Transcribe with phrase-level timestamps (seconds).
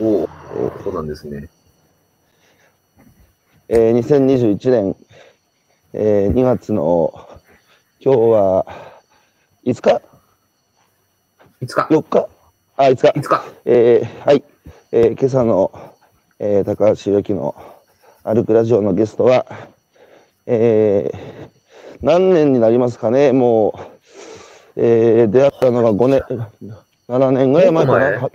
[0.00, 0.28] おお、
[0.84, 1.48] そうなんですね。
[3.68, 4.96] えー、2021年、
[5.92, 7.12] えー、2月の
[8.00, 8.66] 今日は
[9.64, 10.02] 5日？
[11.62, 12.28] いつか ?4 日？
[12.76, 13.18] あ、5日。
[13.18, 14.44] いつかえー、はい、
[14.92, 15.72] えー、今朝の、
[16.38, 17.54] えー、高橋由紀の
[18.22, 19.46] 歩くラジオのゲストは、
[20.46, 23.32] えー、何年になりますかね？
[23.32, 23.74] も
[24.76, 26.20] う、えー、出会ったのが5年、
[27.08, 28.30] 7年ぐらい前かな？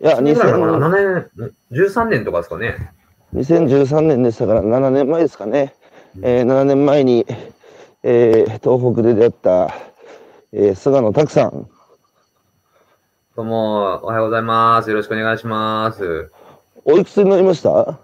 [0.00, 2.92] いや、いつぐらいかな2000 7年、13年とかですかね。
[3.34, 5.74] 2013年でしたから7年前ですかね。
[6.22, 7.26] えー、7年前に、
[8.02, 9.74] えー、東北で出会った、
[10.52, 11.68] えー、菅野拓さん。
[13.36, 14.90] どうも、おはようございます。
[14.90, 16.30] よろしくお願いします。
[16.84, 17.98] おいくつになりました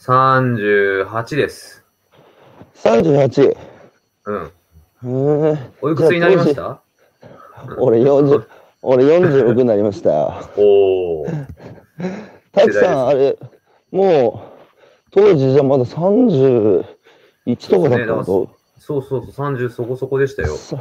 [0.00, 1.82] ？38です。
[2.76, 3.56] ?38。
[4.26, 4.52] うん。
[5.04, 6.80] へーおいくつになりました？
[7.78, 8.46] 俺40、
[8.88, 10.48] 俺46になりました。
[10.56, 11.26] おお。
[12.52, 13.36] たくさん、あれ、
[13.90, 16.84] もう、当時じゃまだ31
[17.68, 18.24] とかだったの？
[18.24, 20.56] と、そうそうそう、30そこそこでしたよ。
[20.56, 20.78] そ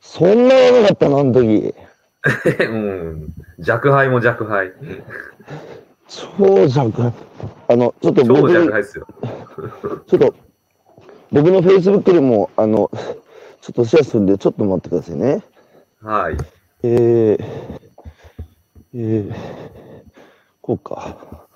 [0.00, 1.74] そんなやばかったな、あの時。
[2.60, 3.28] うん。
[3.58, 4.72] 弱敗も弱敗。
[6.08, 7.12] 超弱。
[7.68, 9.06] あの、ちょっと超僕、弱敗ですよ。
[10.06, 10.34] ちょっと、
[11.32, 12.90] 僕の Facebook でも、あの、
[13.62, 15.42] ちょっとシェアするんで、ちょっと待ってくださいね。
[16.02, 16.36] はい。
[16.82, 17.38] えー、
[18.94, 19.34] えー、
[20.62, 21.46] こうか。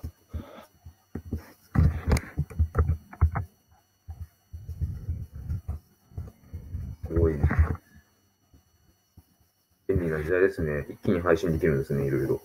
[7.08, 7.40] すごいね。
[9.88, 10.86] 便利な時代ですね。
[10.90, 12.42] 一気に配信できるんですね、いろいろ。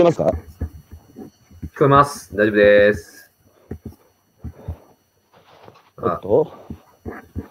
[0.00, 0.32] えますか？
[1.74, 2.34] 聞こえます。
[2.34, 3.30] 大丈夫です。
[5.96, 6.52] あ、と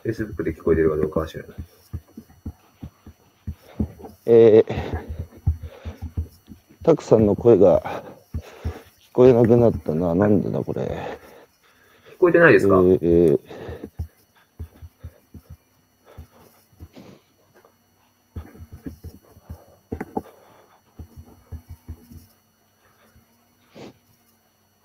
[0.03, 1.57] Facebook で聞こえてるかどうかは知らない。
[4.25, 4.75] えー、
[6.83, 8.03] たくさんの声が
[8.99, 10.15] 聞こえなくなったな。
[10.15, 10.81] なんでだ、これ？
[12.15, 13.39] 聞こえてないですか、えーえー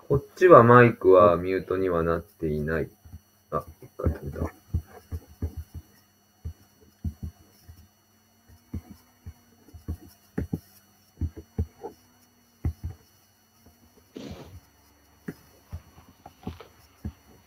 [0.07, 2.87] こっちはマイクはミュートにはなっていない。
[3.49, 4.45] あ、一回止めた。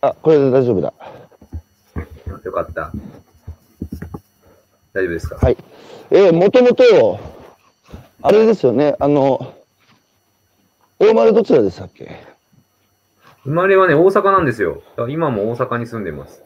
[0.01, 0.93] あ、これで大丈夫だ。
[0.99, 2.91] あよかった。
[4.91, 5.37] 大丈夫ですか？
[5.37, 5.57] はい。
[6.11, 7.17] えー、もともと、
[8.23, 9.55] あれですよね、あの、
[10.99, 12.27] 大丸どちらでしたっけ？
[13.49, 14.83] 生まれはね、大阪なんですよ。
[15.07, 16.43] 今も大阪に住んでます。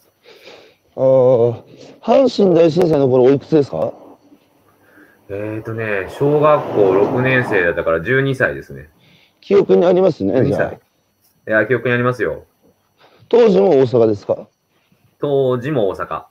[0.95, 1.63] あー
[2.01, 3.91] 阪神大震災の頃おいくつですか？
[5.27, 8.87] えーとね、小学校6年生だったから12歳ですね。
[9.41, 10.79] 記憶にありますね、12じゃあ歳。。
[11.49, 12.45] いや、記憶にありますよ。
[13.27, 14.47] 当時も大阪ですか？
[15.19, 16.23] 当時も大阪。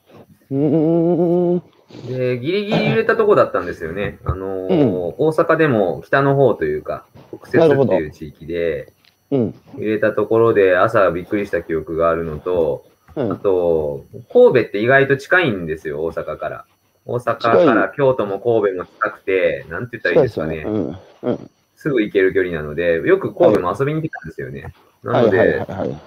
[0.53, 1.63] うーん。
[2.09, 4.19] で、ギリギリ揺れたとこだったんですよね。
[4.25, 7.05] あのーうん大阪でも北の方というか、
[7.43, 8.95] 北摂っていう地域で、
[9.33, 9.55] うん。
[9.77, 12.85] 揺れたところで朝びっくりした記憶があるのと、
[13.17, 13.39] あうん。
[13.39, 16.65] と、神戸って意外と近いんですよ、大阪から。
[17.05, 20.65] 大阪から京都も神戸も近くて、なんて言ったらいいですかね。
[20.65, 20.97] うん。
[21.23, 21.51] うん。
[21.75, 24.73] すぐ行ける距離なので、よく神戸も遊びに来たんですよね。
[25.03, 26.01] なのはいはいはいで、はい。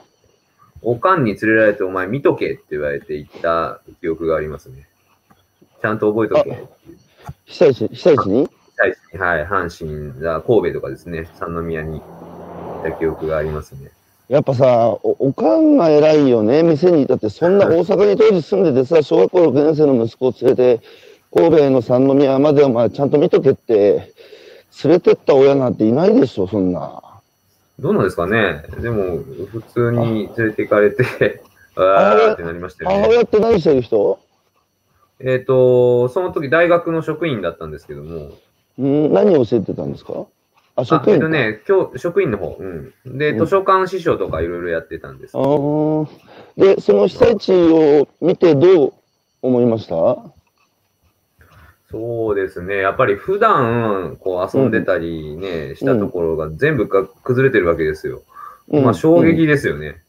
[0.83, 4.87] おかんに連れられて、お前見とけって言われて行った記憶がありますね。
[5.81, 6.63] ちゃんと覚えとけ。
[7.45, 8.47] 被災地、被災地に？
[9.17, 12.05] はい、阪神が神戸とかですね、三宮に行
[12.89, 13.91] った記憶がありますね。
[14.27, 17.05] やっぱさお、おかんが偉いよね、店に。
[17.05, 20.81] だってそんな大阪に当時住んでてさ、小学校6年生の息子を連れて、
[21.33, 24.13] 神戸の三宮までお前ちゃんと見とけって、
[24.83, 27.01] 連れてった親なんていないでしょ、そんな。
[27.77, 29.17] どうなんですかねでも、
[29.51, 31.43] 普通に連れて行かれて、
[31.75, 33.07] あーってなりましたよ母ね。
[33.09, 34.17] 親って何してる人？
[35.19, 38.31] えっ、と、その時大学の職員だったんですけども、
[38.81, 40.25] ん何を教えてたんですか？
[40.75, 42.93] あ、あ職員かえっとね、今日、職員の方、うん。
[43.17, 45.37] で、うん図書館司書とかいろいろやってたんです。
[45.37, 46.09] あー
[46.57, 48.93] で、その被災地を見てどう
[49.41, 49.95] 思いました？
[51.91, 52.77] そうですね。
[52.77, 58.23] やっぱり普段、こう遊んでたりね、したところが全部が崩れてるわけですよ。
[58.67, 59.89] まあ衝撃ですよね。
[59.89, 59.99] だか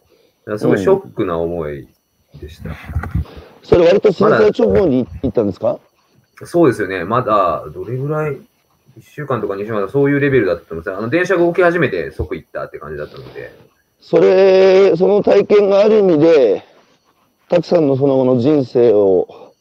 [0.52, 1.88] らすごいショックな思い
[2.40, 2.70] でした。
[3.62, 5.78] それ割と震災直後に行ったんですか？
[6.44, 7.04] そうですよね。
[7.04, 8.38] まだ、どれぐらい、
[8.98, 13.52] 1週間とか2週間とかそういうレベルだったと思うんであの、電車が動き始めて即行ったって感じだったので。
[14.00, 16.64] それ、その体験がある意味で、
[17.48, 19.52] たくさんのその後の人生を、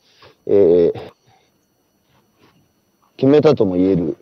[0.47, 1.11] えー、
[3.17, 4.17] 決めたとも言える。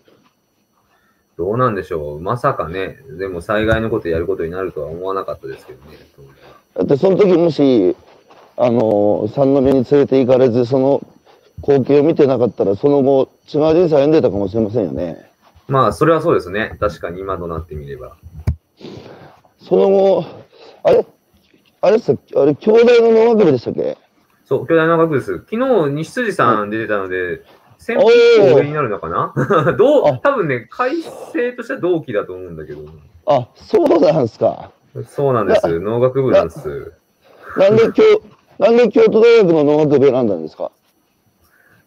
[1.38, 2.20] どうなんでしょう。
[2.20, 5.98] まさかね、でも災害のことやることになるとは思わなかったですけどね。
[6.76, 7.96] だってその時もし、
[8.58, 11.02] あの、三宮に連れて行かれず、その
[11.66, 15.30] 光景を見てなかったら、その後、違う人生歩んでたかもしれませんよね。
[15.68, 16.76] まあ、それはそうですね。
[16.80, 18.16] 確かに今となってみれば。
[19.60, 20.26] その後、
[20.84, 21.06] あれ？
[21.82, 23.98] あれさあれ、兄弟の農学部でしたっけ？
[24.46, 25.38] そう、兄弟農学部です。
[25.50, 25.56] 昨
[25.88, 27.42] 日、西辻さん出てたので、
[27.78, 29.34] 先輩上になるのかな？
[29.78, 31.02] どう、多分ね、改
[31.34, 32.82] 正としては同期だと思うんだけど。
[33.26, 34.72] あ、そうなんですか。
[35.08, 35.80] そうなんです。
[35.80, 36.94] 農学部なんです。
[37.58, 38.04] なんで京、
[38.60, 40.72] なんで京都大学の農学部選んだんですか？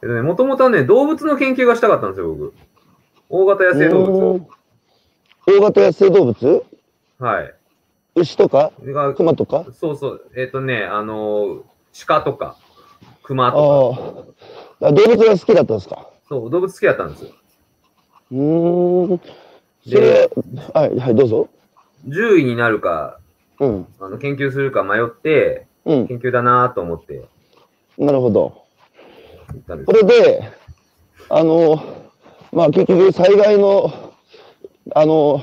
[0.03, 2.55] えっとね、もともとはね、動物の研究がしたかったんですよ、僕。
[3.29, 4.47] 大型野生動物。
[5.47, 6.65] 大型野生動物？
[7.19, 7.55] はい。
[8.15, 8.73] 牛とか？
[9.17, 9.65] 熊とか？
[9.73, 10.31] そうそう。
[10.37, 11.65] えっ、ー、とね、あの、
[12.07, 12.57] 鹿とか、
[13.23, 14.27] 熊と
[14.81, 14.91] か。
[14.93, 16.09] 動物が好きだったんですか？
[16.29, 17.31] そう、動物好きだったんですよ。
[18.33, 19.21] うん。
[19.89, 20.31] それ、
[20.75, 21.49] はい、はい、どうぞ。
[22.05, 23.19] 獣医になるか、
[23.61, 27.25] うん、あの研究するか迷って、うん、研究だなと思って。
[27.97, 28.66] なるほど。
[29.85, 30.53] これで、
[31.29, 31.83] あの、
[32.53, 34.13] まあ結局災害の、
[34.95, 35.43] あの、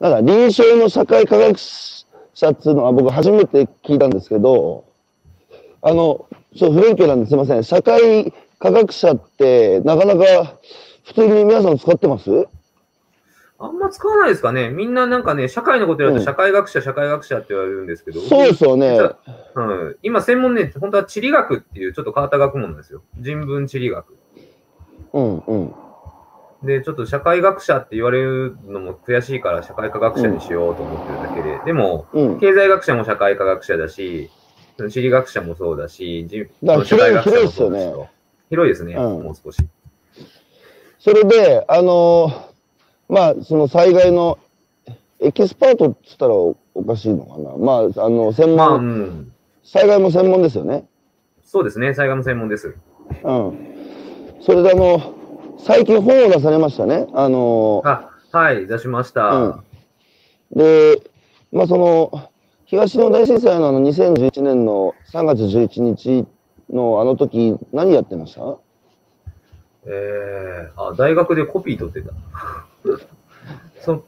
[0.00, 4.84] なんか臨床の社会科学者っていうのは僕初めて聞いたんですけど、
[5.82, 6.26] あの、
[6.56, 7.64] そう、不勉強なんですいません。
[7.64, 10.58] 社会科学者ってなかなか
[11.04, 12.46] 普通に皆さん使ってます？
[13.58, 14.68] あんま使わないですかね。
[14.68, 18.20] みんななんかね、社会のことやると社会学者、うん、社会学者って言われるんですけど。
[18.20, 18.98] そうですよね。
[19.54, 23.02] うん、今専門ね、本当は地理学っていうちょっと変わった学問なんですよ。
[23.18, 24.16] 人文地理学。
[25.14, 25.74] うんうん。
[26.62, 34.30] で、ちょっと社会学者って言われるのも悔しいから社会科学者にしようと思ってるだけで、うん、でも、うん、経済学者も社会科学者だし、
[34.90, 36.28] 地理学者もそうだし、
[36.62, 38.10] だ社会学者もそうだし。
[38.50, 39.66] 広いですね、うん、もう少し。
[40.98, 42.45] それで、あのー
[43.08, 44.38] まあ、その災害の
[45.20, 46.56] エキスパートって言ったらお
[46.86, 47.56] かしいのかな。
[47.56, 49.32] まあ、あの、専門、まあうん、
[49.64, 50.84] 災害も専門ですよね。
[51.42, 52.74] そうですね、災害も専門です。
[53.22, 53.74] うん。
[54.40, 55.14] それであの、
[55.58, 57.06] 最近本を出されましたね。
[57.14, 59.30] あのあ、はい、出しました。
[59.30, 59.64] うん、
[60.56, 61.02] で、
[61.52, 62.30] まあその、
[62.66, 66.26] 東日本大震災のあの2011年の3月11日
[66.68, 68.58] のあの時、何やってました？
[69.86, 72.10] ええー、あ、大学でコピー取ってた。
[73.80, 74.04] そ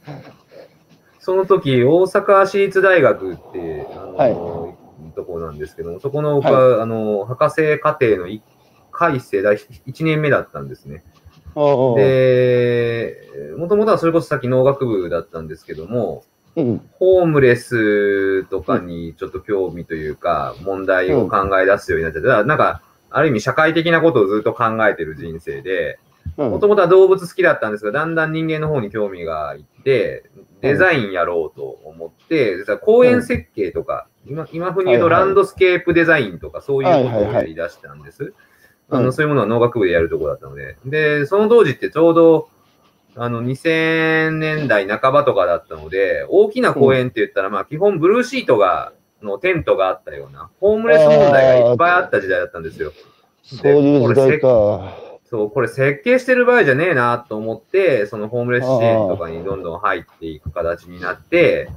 [1.20, 8.40] その時、大阪市立大学って、あの、はい、とこなんですけども、そこの、はい、あの、博士課程の1
[8.92, 11.04] 回生だ、1年目だったんですね。
[11.96, 16.24] で、もともとはそれこそさっき農学部だったんですけども、
[16.56, 25.98] うん、ホームレスとかにちょっと興味というか、問題を考え出すようになっちゃって、うん、なんか、ある意味社会的なことをずっと考えてる人生で、
[26.44, 30.30] もともとは動物好きだったんですが、だんだん人間の方に興味がいって、
[30.60, 38.34] デザインやろうと思って、実は公園設計とか、今、今風に言うとランドスケープデザインとか、そういうことをやり出したんです。
[38.90, 40.76] あの、そういうものは農学部でやるところだったので。
[40.84, 42.48] で、その当時ってちょうど、
[43.16, 48.92] あの、2000年代半ばとかだったので、大きな公園って言ったら、まあ、基本ブルーシートが、
[49.22, 52.92] のテントがあったような、ホームレス問題がいっぱいあった時代だったんですよ。
[53.42, 55.07] そういう時代か。
[55.30, 61.70] そう、これ設計してる場合じゃねえなと思って、そのホームレス支援とかにどんどん入っていく形になって、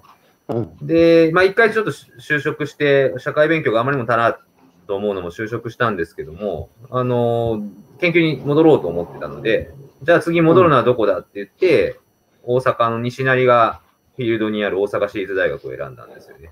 [0.81, 4.39] で、まあ一回ちょっと就職して、社会勉強があまりにも足ら
[4.87, 7.61] と思うのも就職したんですけども、あの
[7.99, 11.99] 研究に戻ろうと思ってたので、じゃあ次戻るのはどこだって言って、
[12.43, 13.81] 大阪の西成が
[14.15, 16.51] フィールドにある大阪市立大学を選んだんですよね。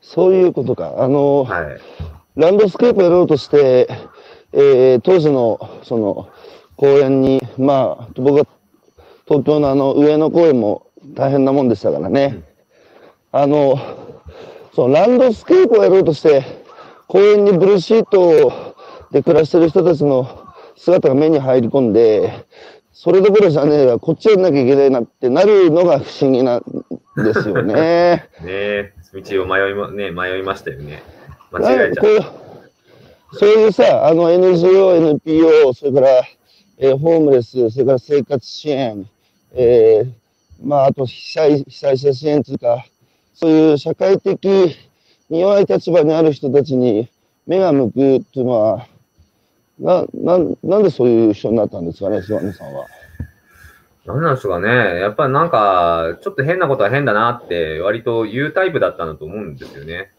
[0.00, 0.94] そういうことか。
[0.98, 1.80] あの、はい、
[2.36, 3.88] ランドスケープやろうとして、
[4.52, 6.28] えー、当時のその
[6.76, 8.46] 公園に、まあ、僕は
[9.26, 12.42] 東京のあの上野公園も大変なもんでしたからね。
[13.32, 13.78] うん、あの、
[14.74, 16.44] そのランドスケープをやろうとして、
[17.06, 18.74] 公園にブルーシート
[19.10, 22.46] で暮らしてる人たちの姿が目に入り込んで、
[22.92, 26.64] それどころじゃねえわ、こっちやんなきゃいけないなってなるのが不思議なん
[27.16, 28.28] ですよね。
[28.40, 31.02] ねえ、道を迷いま、ね、迷いましたよね。
[31.50, 32.41] 間違えちゃう。
[33.32, 36.22] そういうさ、あの NGO、NPO、それから、
[36.78, 39.08] えー、ホームレス、それから生活支援、
[39.54, 40.12] えー、
[40.62, 42.84] まあ、あと被災被災者支援というか、
[43.34, 47.08] そういう社会的に弱い立場にある人たちに
[47.46, 48.86] 目が向くっていうのは、
[49.78, 52.86] な、な、なんでそういう人になったんですかね、諏訪野さんは。
[54.04, 54.68] 何なんですかね。
[55.00, 60.10] やっぱりなんか、ちょっと変なことは変だなって割と言うタイプだったんだと思うんですよね。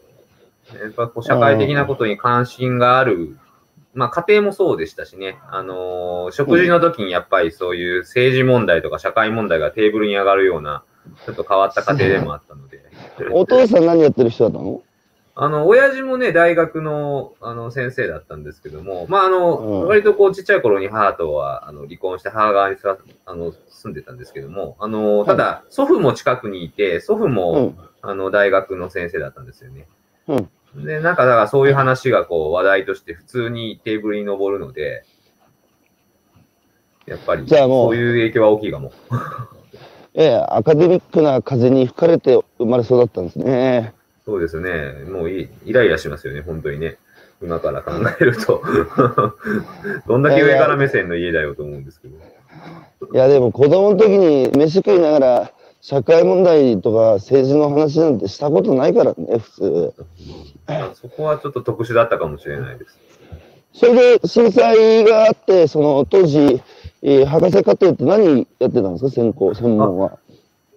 [0.81, 3.37] やっぱこう社会的なことに関心がある。
[3.93, 5.37] まあ家庭もそうでしたしね。
[5.51, 10.83] あのー、食事の時にやっぱりそういう政治問題とか社会問題がテーブルに上がるような、
[11.25, 12.83] ちょっと変わった家庭でもあったので。
[13.31, 14.81] お父さん何やってる人だったの？
[15.35, 22.77] あの、親父もね、大学の、あの、先生だったんですけども、まあ、あの、うん、割とこう、ちっちゃい頃に母とは、あの、離婚して母側に
[23.25, 29.87] あの、住んでたんですけども、あの、ただ、祖父も近くにいて、祖父も、うん、あの、大学の先生だったんですよね。
[30.27, 30.49] うん。
[30.75, 35.05] で、なんか、だからそういう話がこう、話題として普通にテーブルに上るので、
[37.05, 38.91] やっぱり、そういう影響は大きいかも。
[40.15, 43.93] ええ、アカデミックな風に吹かれて生まれそうだったんですね。
[44.25, 44.93] そうですね。
[45.09, 46.97] もうイライラしますよね、本当にね。
[47.41, 48.63] 今から考えると
[50.07, 52.15] どんだけ上から目線の家だよと思うんですけど。
[53.13, 55.51] いや、でも子供の時に飯食いながら、
[55.81, 59.93] 社会問題とか政治の話なんてしたことないからね、普通。
[60.95, 62.99] そこはちょっと特殊だったかもしれないです。
[63.73, 66.61] それで震災があって、その当時、
[67.01, 70.19] えー、博士課程って何やってたんですか、専攻、専門は。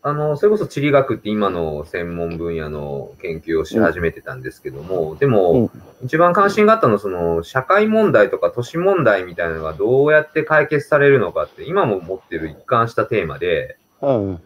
[0.02, 5.70] あの、それこそ地理学って今の専門分野の研究をし始めてたんですけども、うん、でも、うん、
[6.04, 14.40] 一番関心があったのは、その、社会問題とか都市問題みたいなのがどうやって解決されるのかって、今も持ってる一貫したテーマで、うん、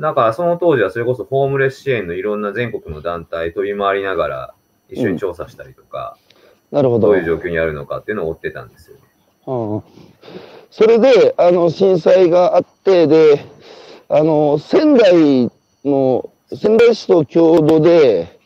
[0.00, 4.54] だからその当時はそれこそホームレス支援のいろんな全国の団体飛び回りながら
[4.90, 6.16] 一緒に調査したりとか、
[6.70, 7.08] なるほど。
[7.08, 9.02] どういう状況にあるのかっていうのを追ってたんですよね。
[10.70, 13.44] それで、あの、震災があって、で、
[14.08, 15.50] あの、仙台
[15.84, 18.38] の、仙台市と共同で、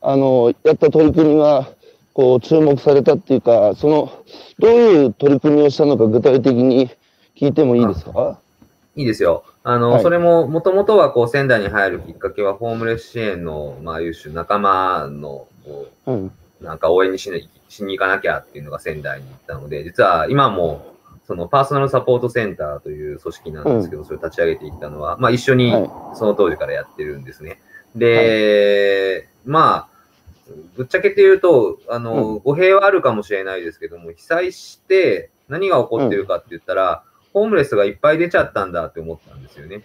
[0.00, 1.68] あの、やった取り組みが、
[2.12, 4.12] こう、注目されたっていうか、その、
[4.58, 6.88] どういう取り組みをしたのか具体的に
[7.36, 8.38] 聞いてもいいですか？
[8.94, 9.44] いいですよ。
[9.64, 20.92] あの、はい、それも、もともとは、こう、仙台に入るきっかけは、ホームレス支援の、まあ、いう種仲間の、こう、うん、なんか応援にしにしに行かなきゃっていうのが仙台に行ったので、実は今も、
[21.26, 25.72] そのパーソナルサポートセンターという組織なんですけど、うん、それを立ち上げていったのは、まあ一緒に
[26.14, 27.60] その当時からやってるんですね。
[27.94, 29.88] で、はい、まあ、
[30.76, 39.82] ぶっちゃけて言うと、あの、うん、語弊はあるかもしれないですけども、被災して何が起こってるかって言ったら、うん、ホームレスがいっぱい出ちゃったんだって思ったんですよね。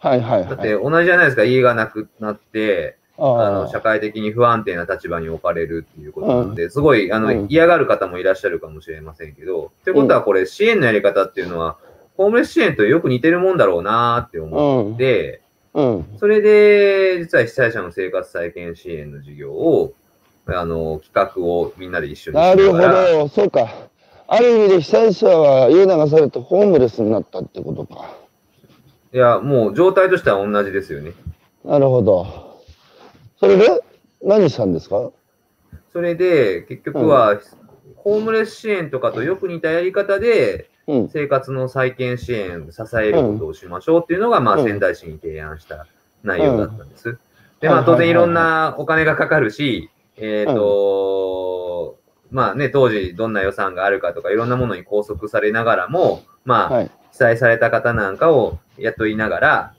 [0.00, 11.78] はいはい、はい、だって同じじゃないですか、家がなくなって、あの社会的に不安定な立場に置かれるっていうことなので、すごいあの、嫌がる方もいらっしゃるかもしれませんけど、ということはこれ、支援のやり方っていうのは、
[12.16, 15.40] ホームレス支援とよく似てるもんだろうなって思って、
[16.18, 19.92] それで、実は被災者の生活再建支援の事業を、
[20.46, 23.87] あの、企画をみんなで一緒になるほど、そうか。
[24.30, 28.14] ある意味で被災者は家流されてホームレスになったってことか。
[29.12, 31.12] いや、もう状態としては同じですよね。
[31.64, 32.60] なるほど。
[33.40, 33.82] それで？
[34.22, 35.10] 何したんですか？
[35.92, 37.40] それで、結局は、うん、
[37.96, 40.68] ホームレス支援とかとよく似たやり方で、
[41.10, 45.86] 生活の再建支援、支えることをしましょうっていうのが、まあ、仙台市に提案した
[46.22, 47.18] 内容だったんです。
[47.60, 51.57] で、まあ、当然いろんなお金がかかるし、えっ、ー、と、
[52.30, 59.74] まあね、当時どんな予算があるかとか、いろんなものに拘束されながらも、まあ、被災された方なんかを雇いながら、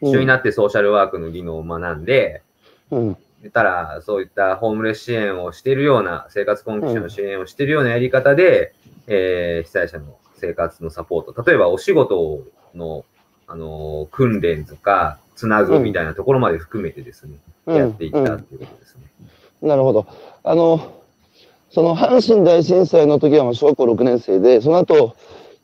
[0.00, 2.42] 一緒になってソーシャルワークの技能を学んで、
[2.90, 3.16] うん、
[3.52, 8.74] たら、そういったホームレス支援をしているような、生活困窮者の支援をしているようなやり方で、
[9.06, 13.04] うん、えー、被災者の生活のサポート、例えばお仕事の、
[13.46, 19.02] あのー、訓練とか、つなぐみたいなところまで含めてですね、うん、やっていったっていうことですね。
[19.62, 20.06] なるほど。
[20.42, 21.03] あの、
[21.74, 25.16] その阪神大震災の時は小学校6年生で、その後、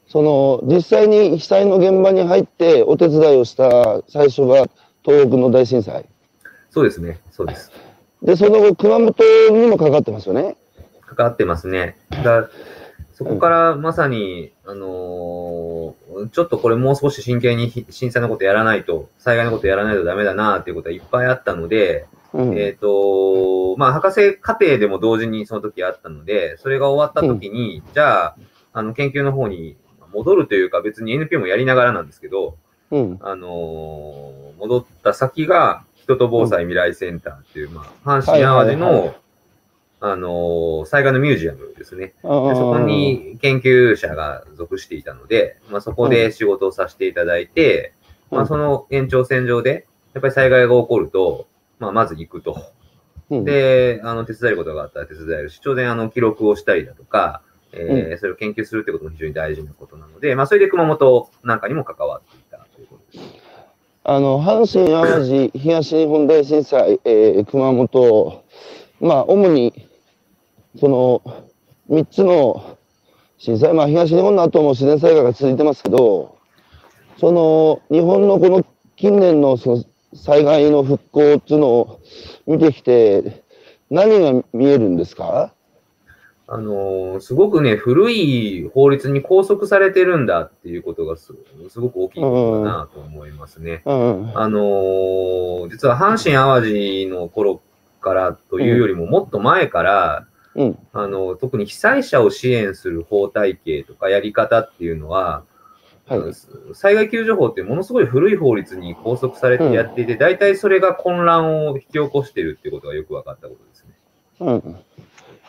[0.09, 4.67] その実際に被災の現場に入ってお手伝いをした最初が
[5.05, 6.07] 東北の大震災。
[6.71, 7.71] そうですね、そうです。
[8.23, 9.15] で、その後、熊本
[9.53, 10.57] にもかかってますよね。
[11.07, 11.97] かかってますね。
[12.25, 12.49] だ
[13.15, 28.37] そこからまさに、うん、あのー、ちょっとこれもう少し真剣に震災のことやらないと、災害のことやらないとダメだなっていうことはいっぱいあったので、うん、えっ、ー、と、まあ、博士課程でも同時にその時あったので、それが終わった時に、うん、じゃあ、
[28.73, 29.77] あの、研究の方に
[30.13, 32.57] 戻るというか、別に NPO もやりながらなんですけど、
[32.91, 39.15] うん、あのー、戻った先が、人と防災未来センターっていう、まあ、阪神淡路の、
[40.01, 42.07] あのー、災害のミュージアムですね。
[42.07, 47.93] でそこに研究者が属していたので、まあ、そこで仕事をさせていただいて、
[48.31, 51.47] まあ、その延長線上で、やっぱり災害が起こると、
[51.81, 52.63] まあ、まず行くと。
[53.31, 63.51] で、あの、手伝えることがあったら手伝えるし、当然、あの、記録をしたりだとか、えー、それを研究するってことも非常に大事なことなので、まあ、それで熊本なんかにも関わっていたということです。
[64.03, 68.45] あの、阪神・淡路東日本大震災、えー、熊本、
[69.01, 69.89] まあ、主に、
[70.79, 71.23] その、
[71.89, 72.77] 3つの
[73.39, 76.37] 震災、まあ、東日本の後も自然災害が続いてますけど、
[77.19, 78.65] その、日本のこの
[78.97, 79.85] 近年のその
[80.15, 82.01] 災害の復興っていうのを
[82.47, 83.45] 見てきて、
[83.91, 85.53] 何が見えるんですか？
[86.53, 91.33] あのー、すごくね、古い法律に拘束されてるんだっていうことがす
[91.77, 93.83] ごく大きいことだなと思いますね。
[93.87, 94.23] うん。
[94.23, 97.61] うん、あのー、実は阪神・淡路の頃
[98.01, 100.27] からというよりももっと前から、
[100.57, 105.45] うん、あの、特に被災者を支援する法体系とかやり方っていうのは、
[106.11, 106.33] はい、
[106.75, 113.95] 災害救助法ってものすごい古い法律に拘束されてやっていて、うん、大体それが混乱を引き起こしているっていうことがよく分かったことですね。
[114.41, 114.77] うん。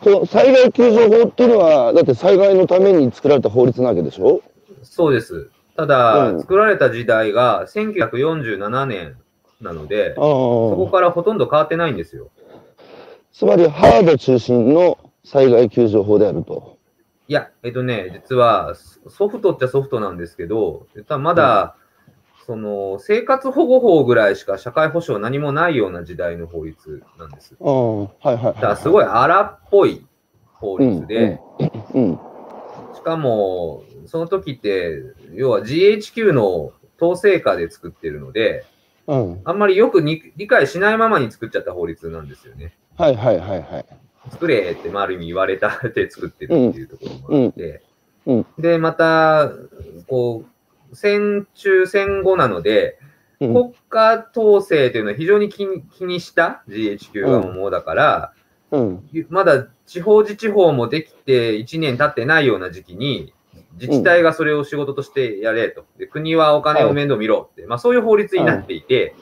[0.03, 4.41] その災害救助法っていうのは、だって災害のために作られた法律なわけでしょ？
[4.83, 5.49] そうです。
[5.75, 9.15] ただ、うん、作られた時代が1947年
[9.61, 10.21] なので、そ
[10.75, 12.29] こからほとんど変わってないんですよ。
[13.31, 16.77] つまりハード中心の災害救助法であると。
[17.31, 18.75] いや、えっとね、実は
[19.07, 20.85] ソフトっちゃソフトなんですけど、
[21.17, 21.77] まだ、
[22.39, 27.55] うん、その生活保護法ぐらいしか社会保障何もないような時代の法律なんです。
[27.57, 30.05] はいはい、はい、だからすごい荒っぽい
[30.55, 31.39] 法律で、
[31.93, 32.19] うんうん、
[32.95, 35.01] しかも、その時って、
[35.33, 38.65] 要は GHQ の統制下で作ってるので、
[39.07, 42.73] うん、あんまりよく理解しないままに作っちゃった法律なんですよね。
[42.97, 43.85] はいはいはいはい。
[44.29, 47.81] 作れって、まあ、ある意味言われたって作ってるっていうところもあって、
[48.25, 48.37] うん。
[48.37, 49.51] うん、で、また、
[50.07, 50.45] こ
[50.91, 52.99] う、戦中戦後なので、
[53.39, 58.33] 国家統制というのは非常に気に気にした GHQ が思うだから、
[59.29, 63.33] まだ地方自治法もできて1年経ってないような時期に、
[63.73, 65.85] 自治体がそれを仕事としてやれと。
[65.97, 69.15] で国はお金を面倒見ろって、まあそういう法律になっていて、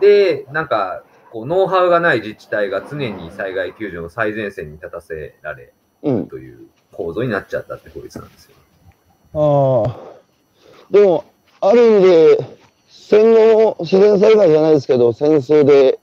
[0.00, 8.56] で、なんか、こうノウハウがない自治体が常に災害救助の最前線に立たせられるという構造になっちゃったって法律なんですよ。
[9.34, 9.96] ああ。
[10.90, 11.24] でも、
[11.60, 12.56] ある意味で、
[12.88, 15.98] 戦後自然災害じゃないですけど、戦争で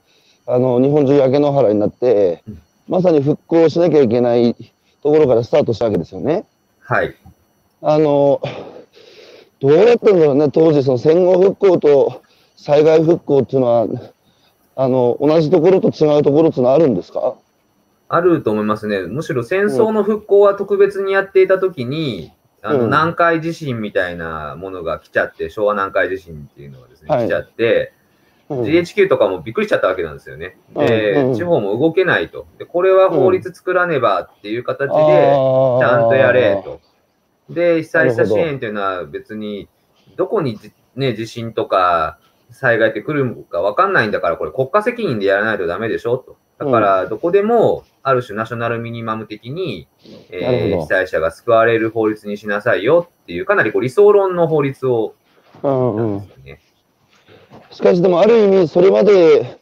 [0.46, 4.54] あの日本中焼け野原になって、うん、まさに復興しなきゃいけない
[5.02, 6.44] ところからスタートしたわけですよね。
[6.80, 7.14] はい。
[7.80, 8.40] あの、
[9.60, 12.22] どうやったんだろうね、当時その戦後復興と
[12.56, 13.86] 災害復興っていうのは、
[14.76, 17.34] あの、同じところと違うところってのはあるんですか？
[18.08, 19.00] あると思いますね。
[19.00, 22.32] むしろ戦争の復興は特別にやっていたときに、
[22.62, 27.92] うん、あの、南海地震みたいなものが来ちゃって、昭和南海地震っていうのがですね、はい、来ちゃって、
[28.50, 30.58] GHQ とかもびっくりしちゃったわけなんですよね。
[30.76, 32.46] で、地方も動けないと。
[32.58, 36.80] で、これは法律作らねばっていう形で、ちゃんとやれと。
[37.48, 39.68] で、被災者支援っていうのは別に、
[40.16, 40.58] どこに
[40.94, 42.18] ね、地震とか
[42.54, 46.36] 災害って来るかわかんないんだから、これ国家責任でやらないとダメでしょと。
[46.58, 49.88] だから、どこでも、ある種ナショナルミニマム的に、
[50.30, 55.14] えー、被災者が救われる法律にしなさいよっていう、かなりこう理想論の法律を、
[55.62, 56.60] なんですよね。
[57.70, 59.58] しかしでもある意味それまで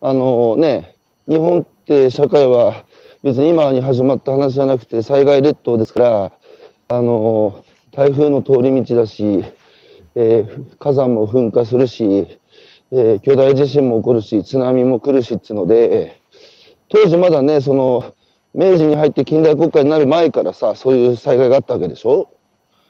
[0.00, 0.96] あのね
[1.28, 2.84] 日本って社会は
[3.22, 6.32] 別に今に始まった話じゃなくて災害列島ですから
[6.88, 9.44] あの台風の通り道だし、
[10.14, 12.38] えー、火山も噴火するし、
[12.92, 16.20] えー、巨大地震も起こるし津波も来るしっていうので
[16.88, 18.14] 当時まだねその
[18.54, 22.28] 明治に入って近代国家になる前からさそういう災害があったわけでしょ？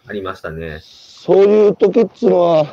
[0.06, 0.80] ありましたね。
[0.82, 2.66] そういう時っつうのは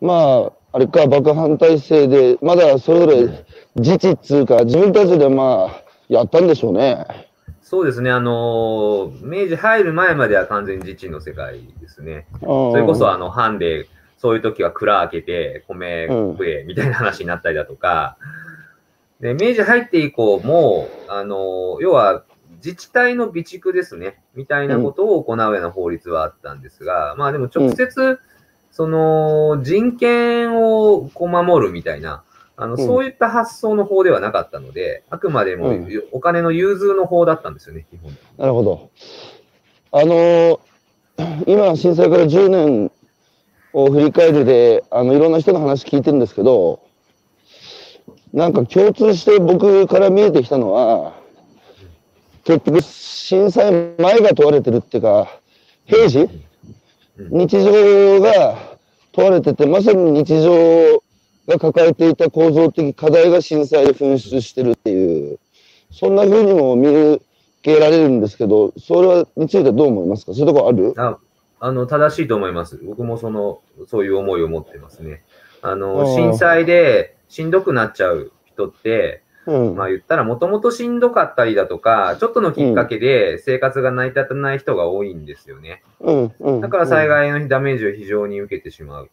[0.00, 7.06] まああれか、爆破体制で、まだそれぞれ自治っつうか、自分たちでまあ、やったんでしょうね。
[7.64, 12.26] そうですね、あの明治入る前までは完全に自治の世界ですね。
[12.40, 18.18] それこそ、あの、藩で、そういう時は蔵開けて、米食え、みたいな話になったりだとか、
[19.20, 22.24] で、明治入って以降も、あの要は、
[22.56, 28.18] 自治体の備蓄ですね、みたいなことを行うような法律はあったんですが、まあでも直接、うん。
[28.72, 32.24] その、人権をこう守るみたいな、
[32.56, 35.74] あの、うん、そういった発想の法ではなかったので、あくまでも
[36.12, 38.16] お金の融通の法だったんですよね、基本。
[38.38, 38.90] なるほど。
[39.92, 40.60] あの
[41.46, 42.90] 今、震災から10年
[43.72, 46.80] を振り返るで、あの、いろんな人の話聞いてるんですけど、
[48.32, 51.14] なんか共通して僕から見えてきたのは、
[52.44, 55.40] 結局震災前が問われてるっていうか、
[55.86, 56.28] 平時？
[57.16, 58.76] 日常が
[59.12, 61.03] 問われてて、まさに日常
[61.46, 65.38] が抱えていた構造的課題が震災で噴出してるっていう、
[65.90, 67.22] そんな風にも見受
[67.62, 70.32] けられるんですけど、それはについてはどう思いますか？
[70.32, 70.94] そういうとこある？
[70.96, 71.18] あ
[71.60, 72.78] あの、正しいと思います。
[72.84, 75.22] 僕もその、そういう思いを持ってますね。
[75.62, 85.82] あの、震災でしんどくなっちゃう人って、うん、まあ言ったらもともとしんどかったりだとか、ちょっとのきっかけで生活が成り立たない人が多いんですよね。
[86.00, 89.10] うんうん、だから災害のダメージを非常に受けてしまう。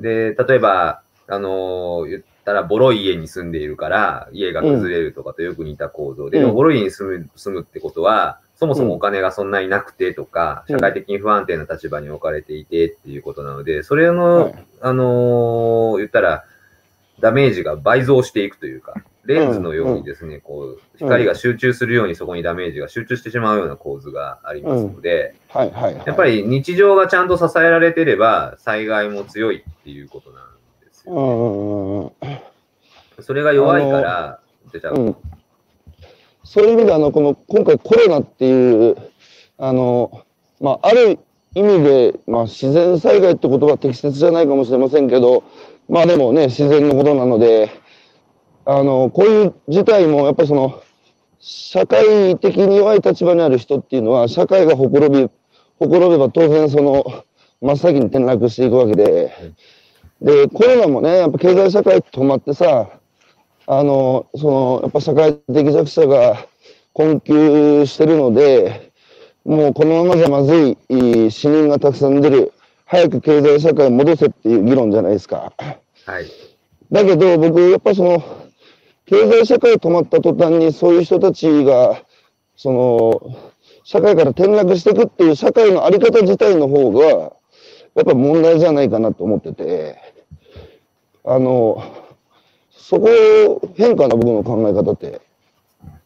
[0.00, 1.02] で、例えば、
[1.32, 16.44] あのー、言ったら、ボロい家に住んでいるから、家が崩れるとかとよく似た構造で、でもボロい家に住む住むってことは、そもそもお金がそんなになくてとか、社会的に不安定な立場に置かれていてっていうことなので、それの、あのー、言ったら、
[17.18, 25.34] ダメージが倍増していくというか、レンズのようにですね、こう、光が集中するようにそこにダメージが集中してしまうような構図がありますので、
[26.06, 30.51] やっぱり日常がちゃんと支えられてれば、災害も強いっていうことなん
[31.04, 32.42] ですよ、ね。
[33.20, 34.40] それが弱いから
[34.72, 35.16] 出ちゃう。
[36.44, 38.96] そういう意味で、あの、この、今回コロナっていう、
[39.58, 40.22] あの、
[40.60, 41.18] まあ、ある
[41.54, 45.44] 意味で、まあ、自然災害って言葉は適切じゃないかもしれませんけど、
[45.88, 47.70] まあでもね、自然のことなので、
[48.64, 50.82] あの、こういう事態も、やっぱりその、
[51.38, 55.28] 社会的に弱い立場にある人っていうのは、社会がほころび、
[55.78, 57.24] ほころべば当然その、
[57.60, 59.32] 真っ先に転落していくわけで、
[60.22, 62.88] で、コロナもね、やっぱ経済社会止まってさ、
[63.66, 66.46] あの、その、やっぱ社会的弱者が
[66.92, 68.92] 困窮してるので、
[69.44, 72.52] もうこのままじゃまずい死人がたくさん出る、
[72.84, 75.52] 早く経済社会を戻せっていう議論じゃないですか。
[76.06, 76.26] はい。
[76.92, 78.22] だけど、僕、やっぱその、
[79.06, 82.00] 経済社会止まった途端にそういう人たちが、
[82.54, 83.36] その、
[83.82, 87.32] 社会から転落していくっていう社会のあり方自体の方が、
[87.94, 90.11] やっぱ問題じゃないかなと思ってて、
[91.24, 91.82] あの、
[92.70, 95.20] そこ変かな、僕の考え方って？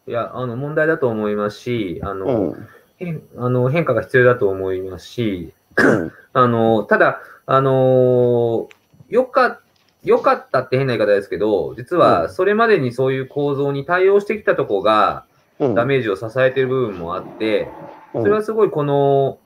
[0.06, 5.52] いや、あの、問題だと思いますし、あの、うん、変あの変化が必要だと思いますし、
[6.32, 8.68] あの、ただ、あの
[9.08, 9.60] よかっ
[10.06, 15.24] 良かったって変な言い方ですけど、実はそれまでにそういう構造に対応してきたとこが、
[15.58, 17.68] ダメージを支えている部分もあって、
[18.12, 19.38] それはすごいこの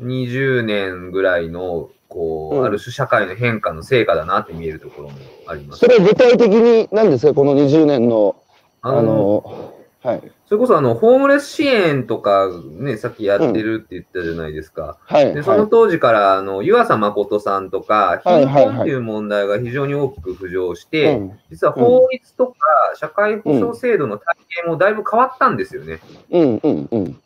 [0.00, 5.78] 20年ぐらいの、こう、ある種社会の変化の成果だなって見えるところもあります。
[5.78, 8.36] それは具体的に何ですか、この20年の、
[8.82, 10.32] あの、はい。
[10.46, 14.98] それこそあの、ホームレス支援とかね、さっきやってるって言ったじゃないですか。
[15.08, 15.34] うん、はい。
[15.34, 21.20] で、その当時から、あの、湯浅誠さんとか、貧困っていう問題が非常に大きく浮上して、
[21.50, 22.54] 実は法律とか
[22.96, 26.00] 社会保障制度の体系もだいぶ変わったんですよね。
[26.30, 27.20] うんうんうん。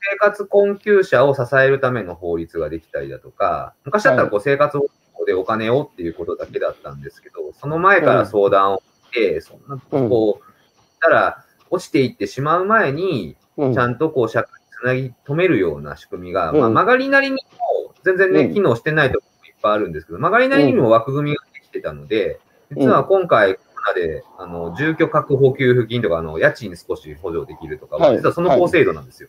[0.00, 4.78] 生活困窮者を支えるための法律ができたりだとか、昔だったらこう生活
[5.26, 14.48] でお金をっていうことだけだったんですけど、その前から相談をして、そんな、こう、たら、落ちていってしまう前に、ちゃんとこう社会
[14.80, 23.58] つなぎ止めるような仕組みが、まあ、曲がりなりにも全然ね、機能してないところもいっぱいあるんですけど、曲がりなりにも枠組みができてたので、実は今回、
[23.94, 29.28] で、あの、住居確保給付金とか、あの、家賃少し補助できるとかは、実はその高制度なんですよ。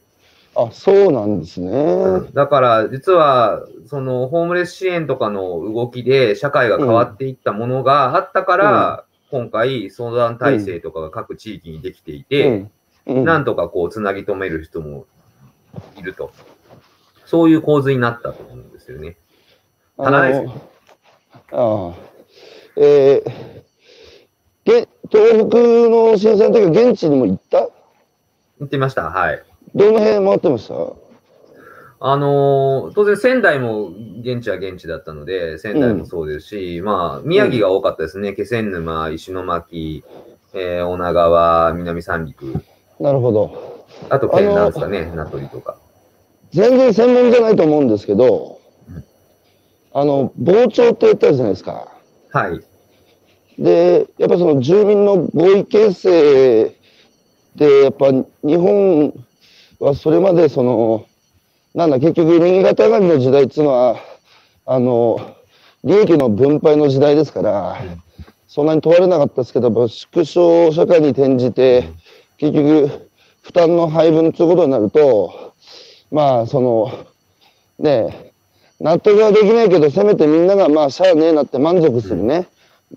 [0.56, 1.72] あ、そうなんですね。
[2.34, 12.68] だから、実は、その、ホームレス支援とかの動きで、社会が変わっていったものがあったから、今回、相談体制とかが各地域にできていて、
[13.06, 15.06] うんうん、なんとかこう、つなぎ止める人も
[15.98, 16.32] いると。
[17.26, 19.16] そういう構図になったと思うんですよね。
[19.96, 20.54] ただですよ。
[21.54, 21.94] ああ。
[22.76, 25.58] えー、東北
[25.90, 27.60] の震災の時は現地にも行った？
[28.60, 29.44] 行ってました、はい。
[29.74, 30.76] どの辺回ってました？
[32.04, 33.90] あのー、当然仙台も
[34.22, 38.34] 現地は現地だったので、仙台もそうですし、うん、まあ、宮城が多かったですね。
[38.34, 40.04] 気仙沼、石巻、
[40.54, 42.56] えー、女川、南三陸。
[43.00, 43.86] なるほど。
[44.10, 45.78] あと県なんですかね、名取とか。
[46.52, 49.04] 全然専門じゃないと思うんですけど、うん、
[49.94, 51.88] あの、防潮って言ったじゃないですか。
[52.32, 52.60] はい。
[53.62, 56.76] で、やっぱその住民の合意形成
[57.56, 58.26] で、やっぱ日
[58.58, 59.14] 本
[59.82, 61.06] はそれまでその、
[61.74, 63.98] なんだ、結局、新潟上がりの時代っていうのは、
[64.66, 65.36] あの、
[65.84, 67.78] 利益の分配の時代ですから、
[68.48, 71.90] そんなに問われなかったですけど、縮小社会に転じて、
[72.38, 73.10] 結局、
[73.42, 75.54] 負担の配分ということになると、
[76.12, 77.06] まあ、その、
[77.80, 78.32] ね
[78.80, 82.48] 納得はできないけど、せめてみんなが、まあ、しゃあねえなって満足するね、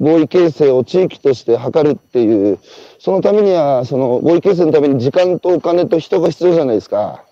[0.00, 2.58] 合意形成を地域として図るっていう、
[2.98, 7.24] そのためには、その合意形成のために時間とお金と人が必要じゃないですか。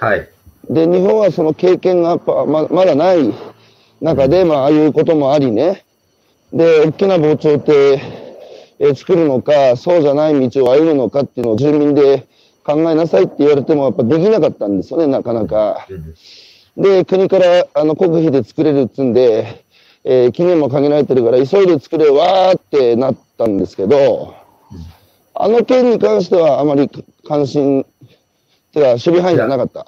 [0.00, 0.28] はい。
[0.68, 3.32] で、日本はその経験がままだない
[4.00, 5.84] 中で、まあ、ああいうこともありね、
[6.52, 8.00] で、大きな防潮堤、
[8.80, 12.26] え作るのか、そうじゃない道を歩むのかっていうのを住民で
[12.64, 15.86] 考えなさいって言われても、やっぱできなかったんですよね、なかなか。
[16.76, 19.64] で、国からあの国費で作れるっつんで、
[20.04, 24.34] えー、期限も限られてるから、急いで作れ、わーってなったんですけど、
[25.34, 26.90] あの件に関してはあまり
[27.26, 27.84] 関心、
[28.72, 29.86] てか、守備範囲じゃなかった。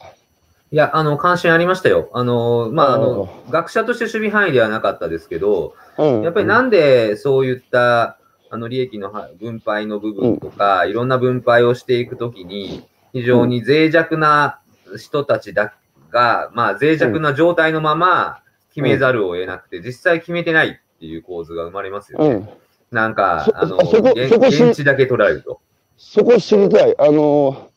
[0.73, 2.11] いや、あの、関心ありましたよ。
[2.13, 8.19] あの、まあ、あの、学者として守備範囲ではなかったですけど、うん、やっぱりなんでそういった、
[8.51, 14.61] あの、利益の分配の部分とか、うん、いろんな分配をしていくときに、非常に脆弱な
[14.97, 15.75] 人たちだ
[16.11, 18.39] が、まあ、脆弱な状態のまま
[18.71, 22.29] 決めざるを得なくて、実際決めてないっていう構図が生まれますよね。
[22.29, 22.49] うん、
[22.91, 25.61] なんか、あの、現地だけ取られると。
[25.97, 26.95] そこ知りたい。
[26.99, 27.71] あの、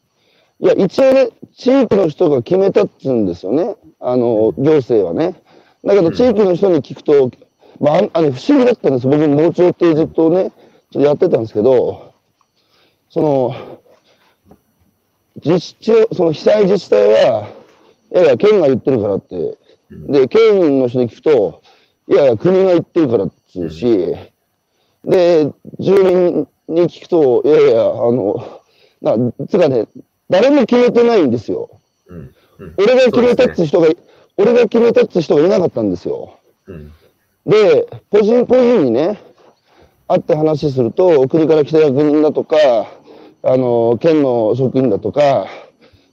[0.59, 3.75] いや、一応ね、地域の人が決めたっつうんですよね。
[3.99, 5.41] あの、行政はね。
[5.83, 7.31] だけど、地域の人に聞くと、
[7.79, 9.07] まあ、あの、不思議だったんです。
[9.07, 10.51] 僕、盲腸ってずっとね、
[10.91, 12.13] ちょっとやってたんですけど、
[13.09, 13.55] その、
[15.43, 17.49] 自治その被災自治体は、
[18.11, 19.57] いやいや、県が言ってるからって。
[19.91, 21.61] で、県の人に聞くと、
[22.07, 24.15] いやいや、国が言ってるからって言うし、
[25.05, 28.61] で、住民に聞くと、いやいや、あの、
[29.01, 29.17] な、
[29.47, 29.87] つかね、
[30.29, 31.69] 誰も決めてないんですよ。
[32.07, 32.33] うん。
[32.59, 33.95] うん、俺が決めたって人が、ね、
[34.37, 36.39] 俺が決めたって人がいなかったんですよ。
[36.67, 36.91] うん、
[37.45, 39.19] で、個人個人にね、
[40.07, 42.57] 会って話すると、国から来た役人だとか、
[43.43, 45.47] あの、県の職員だとか、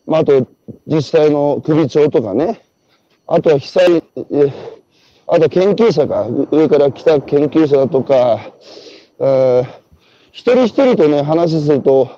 [0.06, 0.46] まあ、あと、
[0.86, 2.62] 自治体の首長とかね、
[3.32, 4.52] あとは被災、え
[5.28, 8.50] あとは研究者か、上から来た研究者だとか、
[9.20, 9.62] え、
[10.32, 12.10] 一人一人とね、話すると、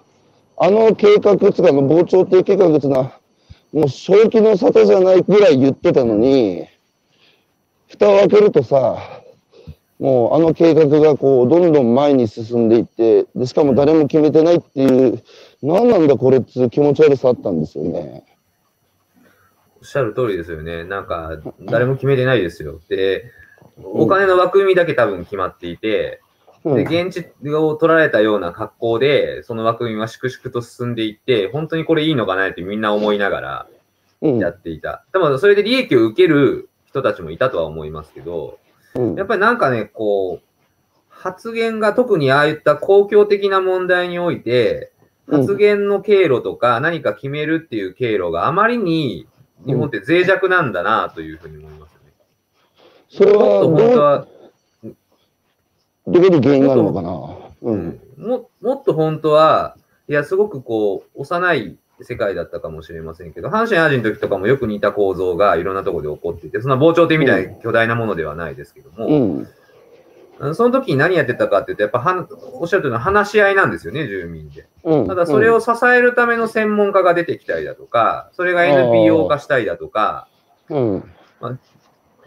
[0.56, 3.18] あの計画つかの膨張っていう計画つな、
[3.74, 6.66] もう正気の沙汰じゃないぐらい言ってたのに、
[7.88, 8.96] 蓋を開けるとさ、
[9.98, 15.22] もうあの計画がこう、どんどん前に進んでいって、で、しかも誰も決めてないっていう、
[15.62, 18.31] 何なんだこれっていう気持ち悪さあったんですよね。
[19.82, 20.84] おっしゃる通りですよね。
[20.84, 22.80] なんか、誰も決めてないですよ。
[22.88, 23.32] で、
[23.82, 26.20] お金の枠組みだけ多分決まっていて、
[26.64, 33.66] で、現地を取られたような格好で、その枠組みは粛々と進んでいって、本当にこれいいのかなってみんな思いながら
[34.20, 35.04] やっていた。
[35.12, 38.60] でも、それで利益を受ける人たちもいたとは思いますけど、
[39.16, 40.42] やっぱりなんかね、こう、
[41.08, 44.92] 発言が特にああいった公共的な問題において、
[45.28, 49.26] 発言の経路とか何か決めるっていう経路があまりに
[49.66, 52.12] 日本って脆弱なんだなというふうに思いますよね。
[53.08, 54.26] それは、本当は
[56.06, 57.36] どこに原因があるのかな？
[57.62, 58.00] うん。
[58.18, 59.76] も、もっと本当は、
[60.08, 69.48] いや、すごくこう、幼い世界だったかもしれませんけど、阪神・淡路の時とかもよく似た構造がいろんなところで起こっていて、そんな防潮堤みたいな巨大なものではないですけども、うん、
[70.54, 74.66] その時に何やってたかっていうと、やっぱはおっしゃるとおり話し合いなんですよね、住民で。
[74.82, 80.26] うん、ただ、それを支えるための専門家が出てきたりだとか、それが NPO 化したりだとか、
[80.68, 81.12] うん。
[81.40, 81.58] まあ、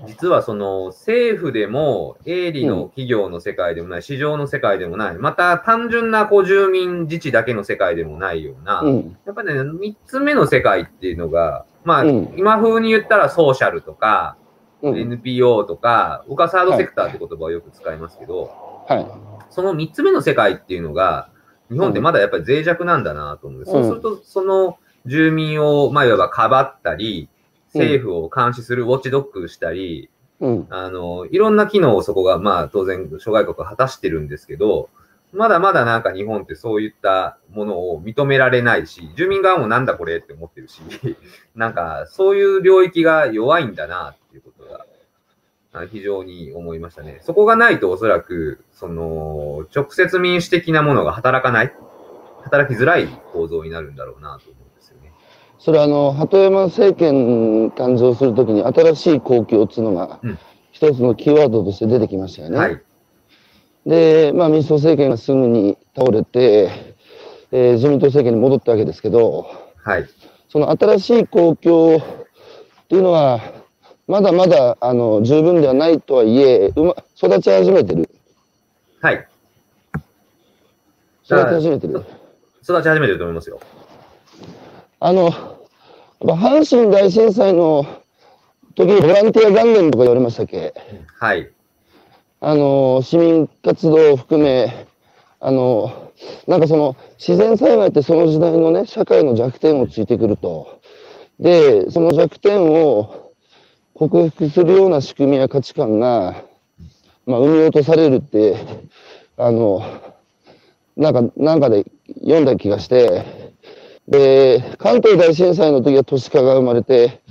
[0.07, 8.83] 実はその政府でも営利の企業の世界でもない、市場の世界でもない、また単純なこう住民自治だけの世界でもないような、
[9.25, 14.37] やっぱね、3つ目の世界っていうのが、まあ、今風に言ったらソーシャルとか、
[14.83, 18.51] NPO とか、僕はサードセクターって言葉をよく使いますけど、
[18.87, 19.07] はい、
[19.49, 21.29] その3つ目の世界っていうのが、
[21.71, 23.65] 日本ってまだやっぱり脆弱なんだなと思う。
[23.65, 27.29] そうすると、その住民を、まあ、いわばかばったり、
[27.73, 30.09] 政府を監視するウォッチドッグしたり、
[30.39, 34.89] うん、あの、いろんな機能をそこが、まあ、当然、諸外国は果たしてるんですけど、
[35.33, 40.81] まだまだなんか日本ってそういったものを認められないし、住民側もなんだこれって思ってるし、
[41.55, 44.63] なんかそういう領域が弱いんだなっていうこ
[45.71, 47.19] とが非常に思いましたね。
[47.21, 51.73] そこがないとおそらく、その、直接民主的なものが働かない、
[52.43, 54.65] 働きづらい構造になるんだろうなと思
[55.65, 60.19] それはあの、鳩山政権誕生するときに新しい公共っていうのが、
[60.71, 62.57] 一つのキーワードとして出てきましたよね。
[62.57, 62.81] はい、
[63.83, 66.69] で、まあ民主党政権がすぐに倒れて、
[67.51, 69.47] えー、自民党政権に戻ったわけですけど、
[69.83, 70.07] はい、
[70.49, 72.01] その新しい公共っ
[72.87, 73.41] ていうのは、
[74.07, 78.07] まだまだあの十分ではないとはいえ、うま、育ち始めてる。
[79.01, 79.27] はい。
[81.25, 82.05] 育ち始めてる。
[82.61, 83.59] 育ち始めてると思いますよ。
[84.99, 85.31] あの、
[86.21, 87.85] 阪神大震災の
[88.75, 90.73] 時にボランティア元年とか言われましたっけ？
[91.19, 91.49] はい。
[92.41, 94.85] あの、市民活動を含め、
[95.39, 96.11] あの、
[96.47, 100.79] なんかその自然災害ってその時代のね、社会の弱点をついてくると。
[101.39, 103.24] で、その弱点を
[103.97, 106.43] 克服するような仕組みや価値観が、
[107.25, 108.57] まあ、産み落とされるって、
[109.37, 109.81] あの、
[110.97, 111.85] なんか、なんかで
[112.21, 113.23] 読んだ気がして、
[114.09, 117.21] で、関東大震災の時は都市化が生まれて、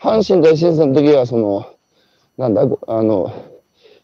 [0.00, 1.66] 阪神大震災の時はその、
[2.38, 3.32] なんだ、あの、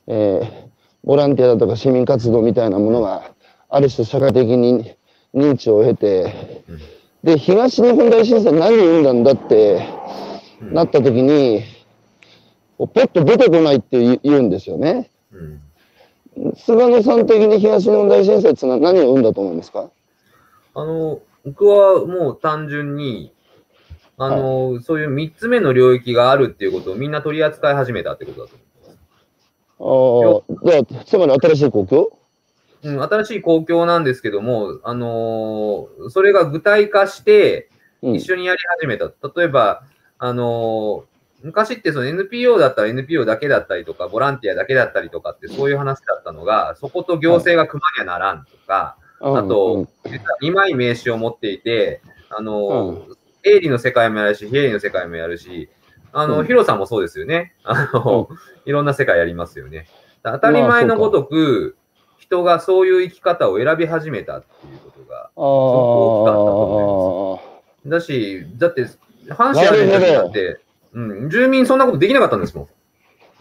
[0.06, 0.68] えー、
[1.04, 3.32] ボランティアだとか市民活動みたいなものが、
[3.70, 4.94] ある種社会的に
[5.34, 6.62] 認知を得て、
[7.24, 9.88] で、東日本大震災何を生んだんだって
[10.60, 11.62] なった時に、
[12.78, 15.10] ポッと出てこないって言うんですよね。
[16.56, 19.90] 菅野さん的に東日本大震災ってのは何を生んだと思いますか？
[20.74, 23.34] あの、僕はもう単純に、
[24.16, 28.54] あの、はい、そういう三つ目の領域があるっていうことをみんな取り扱い始めたってことだと
[29.78, 30.64] 思います。
[30.64, 32.08] ああ、だつまり新しい公共？
[32.84, 37.68] うん、新しい公共なんですけども、あのー、それが具体化して、
[38.00, 39.04] 一緒にやり始めた。
[39.04, 39.84] うん、例えば、
[40.18, 41.11] あのー、
[41.42, 49.88] 昔ってその NPO だったら NPO だけだったりとか、ボランティアだけだったりとかって、そういう話だったのが、そこと行政が組まにはならんとか、はい、あと、うん、
[50.42, 55.68] 2枚名刺を持っていて、あのー、営利の世界もやるし、非営利の世界もやるし、
[56.12, 57.54] あの、ヒロさんもそうですよね。
[57.64, 58.28] あの、
[58.64, 59.86] いろんな世界やりますよね。
[60.22, 61.76] 当たり前のごとく、
[62.18, 67.40] 人がそういう生き方を選び始めたっていうことが、すごく大きかったと思
[67.84, 68.08] います。
[68.08, 68.86] だし、だって、
[69.28, 70.60] 阪神ある時だって、
[70.94, 72.68] うん、住民そんなことできなかったんですもん。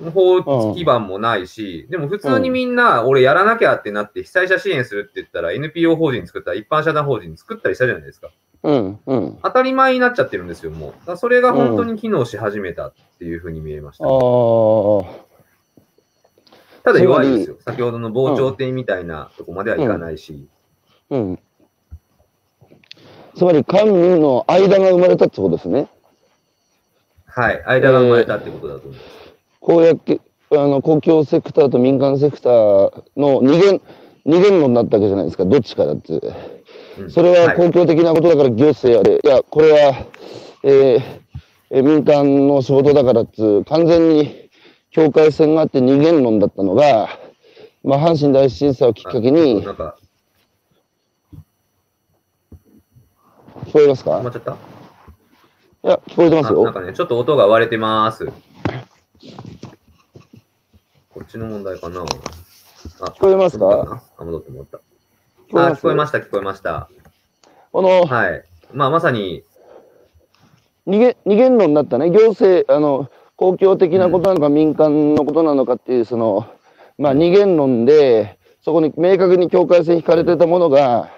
[0.09, 8.31] 法基盤もないし、でも普通にみんな、俺やらなきゃってなって、被災者支援するって言ったら、NPO 法人作ったら、一般社団法人作ったりしたじゃないですか。
[8.63, 11.17] うんうん、当たり前になっちゃってるんですよ、もう。
[11.17, 15.31] それが本当に機能し始めたっていうふうに見えました、ね、ああ。
[16.83, 17.57] ただ弱いですよ。
[17.65, 20.47] 先ほどの防潮堤みたいなとこまではいかないし。
[21.09, 21.29] うん。
[21.29, 21.39] うん、
[23.35, 25.89] つまり、官民の間が生まれたってことですね。
[27.33, 29.07] はい、間が生まれたってことだと思います。
[29.61, 33.81] えー、公約あの公共セクターと民間セクターの二元、
[34.25, 36.19] 二元論になったわけじゃないですか、どっちかだって。
[36.99, 40.05] うん、それは公共的なことだから行政あれ、はい、いや、これは、
[40.63, 44.49] えー、民間の仕事だからっつ完全に
[44.89, 47.17] 境界線があって二元論だったのが、
[47.85, 49.73] まあ、阪神大震災をきっかけに、聞
[53.71, 54.19] こえますか？
[54.19, 54.70] 止まっちゃった？
[55.83, 56.63] いや、聞こえてますよ。
[56.63, 58.25] なんかね、ちょっと音が割れてます。
[61.09, 62.03] こっちの問題かなあ、
[63.05, 64.03] 聞こえますか？
[64.17, 64.77] あ、戻って戻った。
[65.53, 66.87] あ、聞こえました、聞こえました。
[67.71, 68.43] この、はい。
[68.73, 69.43] まあ、まさに、
[70.85, 72.11] 二元二元論だったね。
[72.11, 76.47] 行政、あの、公共的なことなのか、民間のことなのかっていう、その、
[76.99, 81.09] まあ、二元論で、そこに明確に境界線引かれてたものが、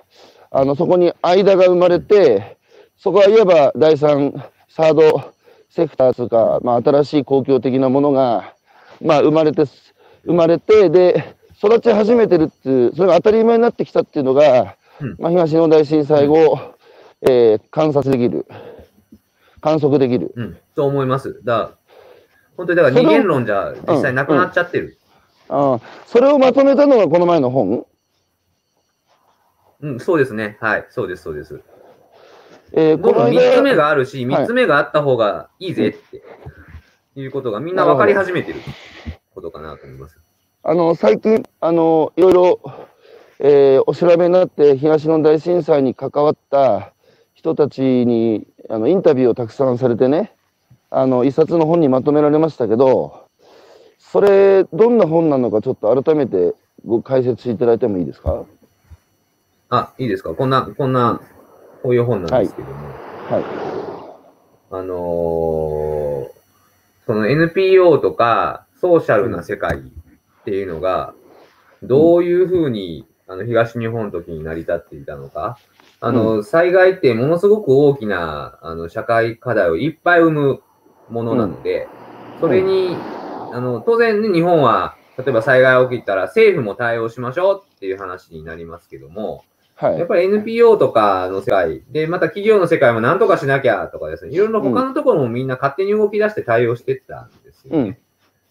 [0.51, 2.57] あの、そこに間が生まれて、
[2.97, 4.33] そこはいわば第三、
[4.75, 5.33] サード
[5.69, 8.55] セクターとか、まあ、新しい公共的なものが、
[9.01, 9.65] まあ、生まれて、
[10.25, 14.75] 生まれて、で、育ち始めてるっていう、それが当たり前になってきたっていうのが、
[15.19, 16.59] まあ、東日本大震災後、
[17.21, 18.47] えー、観察できる。
[19.61, 20.33] 観測できる。
[20.35, 21.39] うん、そう思います。
[21.43, 21.71] だ
[22.57, 24.97] 本当にだから二元論じゃ実際なくなっちゃってる。
[25.49, 27.85] うん、ああ、それをまとめたのがこの前の本？
[29.81, 30.57] うん、そうですね。
[30.59, 31.61] はい、そうです、そうです。
[32.75, 36.23] えー、この3つ目があるし、3つ目があった方がいいぜって、
[37.15, 38.59] いうことがみんな分かり始めてる
[39.35, 40.17] ことかなと思います。
[40.63, 42.59] あの、最近、あの、いろいろ、
[43.39, 46.93] えー、お調べになって東日本大震災に関わった
[47.33, 50.33] 人たちにあのインタビューをたくさんされてね、
[50.89, 53.27] あの、一冊の本にまとめられましたけど、
[53.99, 56.53] それ、どんな本なのかちょっと改めて
[56.85, 58.45] ご解説していただいてもいいですか？
[59.69, 60.33] あ、いいですか？
[60.33, 61.19] こんな、こんな、
[61.83, 62.87] こういう本なんですけども。
[63.29, 63.41] はい。
[63.41, 63.43] はい、
[64.71, 66.27] あのー、
[67.05, 69.81] その NPO とかソーシャルな世界っ
[70.45, 71.13] ていうのが、
[71.83, 75.57] どういうふうに、あの、東日本の時に成り立っていたのか。
[75.99, 80.61] あの、災害ってものすごく大きな、あの、社会課題をいっぱい生む
[81.09, 81.87] ものなので、
[82.41, 82.97] それに、
[83.53, 89.45] あの、当然ね、日本は、例えば災害が起きたら政府も対応しましょうっていう話になりますけども、
[89.83, 97.99] はい、やっぱり NPO とかの世界で、また企業の世界も何とかしなきゃとかですね、いろいろ他のところもみんな勝手に動き出して対応していったんですよね。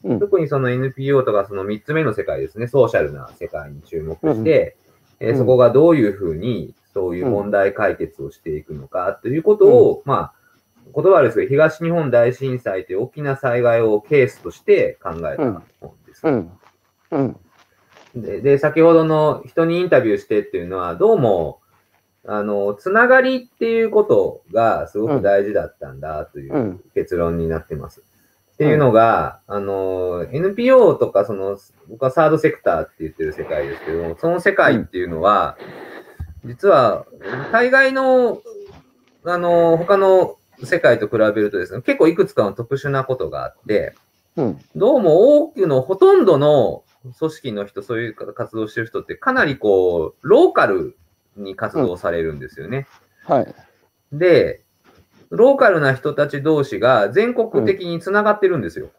[0.05, 0.13] うん。
[0.13, 4.77] うん、特にその NPO とかその3つ目の世界ですね、ソーシャルな世界に注目して、
[5.21, 10.35] うん、えー、そこがどういうふうにそういう問題解決をしていくのかということを、まあ、
[10.95, 16.23] 言葉ですけど、東日本大震災という大きな災害をケースとして考えた本です。
[18.15, 21.61] うんうんでで、先ほどの人にインタビューしてっていうのは、どうも、
[22.27, 28.03] あの、つながりっていうことがすごく大事だったんだという結論になってます。
[28.53, 31.59] っていうのが、あの、NPO とか、その、
[31.89, 35.57] 僕はサードセクターって言ってる世界ですけど、その世界っていうのは、
[36.45, 37.07] 実は、
[37.51, 38.41] 大概の、
[39.25, 43.95] あの、他の世界と比べるとですね、結構いくつかの特殊なことがあって、
[44.37, 46.85] うん、どうも多くのほとんどの
[47.19, 50.97] 組織の人、そういう活動してる人ってかなりこう、ローカル
[51.37, 52.87] に活動されるんですよね。
[53.29, 53.55] うん、はい。
[54.13, 54.63] で、
[55.31, 58.91] ローカルな人たち同士が全国的につながってるんですよ。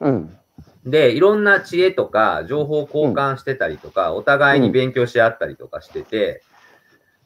[0.00, 0.36] うん。
[0.84, 6.42] で、いろんな知恵とか情報交換してたりとか、お互いに勉強し合ったりとかしてて、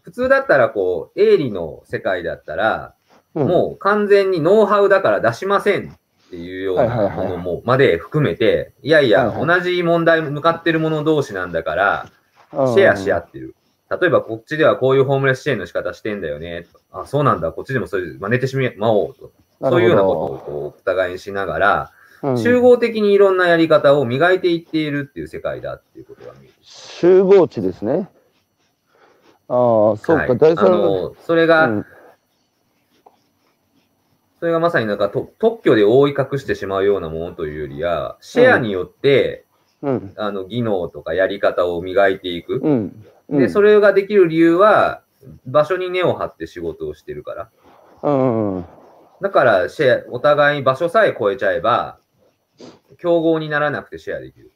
[0.03, 2.95] 普通だったらこう、営利の世界だったら、
[3.35, 5.97] もう完全にノウハウだから出しません
[6.35, 12.07] っていうようなものも、まで含めて、いやいや、同じ問題向かってる者同士なんだから、
[12.51, 13.55] シェアし合ってる。
[14.01, 16.67] 例えばこっちではこういうホームレス支援の仕方してんだよね。
[16.91, 17.53] あ、そうなんだ。
[17.53, 19.31] こっちでもそれ真似てしまおうと。
[19.61, 26.55] そういうようなことをこうお互いにしながら、集合的にいろんなやり方を磨いていっているっていう世界だっていうことが見える。
[26.61, 28.09] 集合値ですね。
[29.49, 31.15] ああ、そうか、はい、第三の。
[31.27, 31.87] それが、うん、
[34.45, 39.47] それがまさになんかと特許で覆い隠してしまうようなものというよりは、シェアによって、
[39.81, 42.61] うん、あの技能とかやり方を磨いていく。
[42.63, 45.01] うんで、それができる理由は、
[45.47, 47.49] 場所に根を張って仕事をしてるか
[48.03, 48.11] ら。
[48.11, 48.13] う
[48.59, 48.65] ん。
[49.23, 51.97] だから、シェア、お互いに場所さえ超えちゃえば、
[52.99, 54.53] 競合にならなくてシェアできる。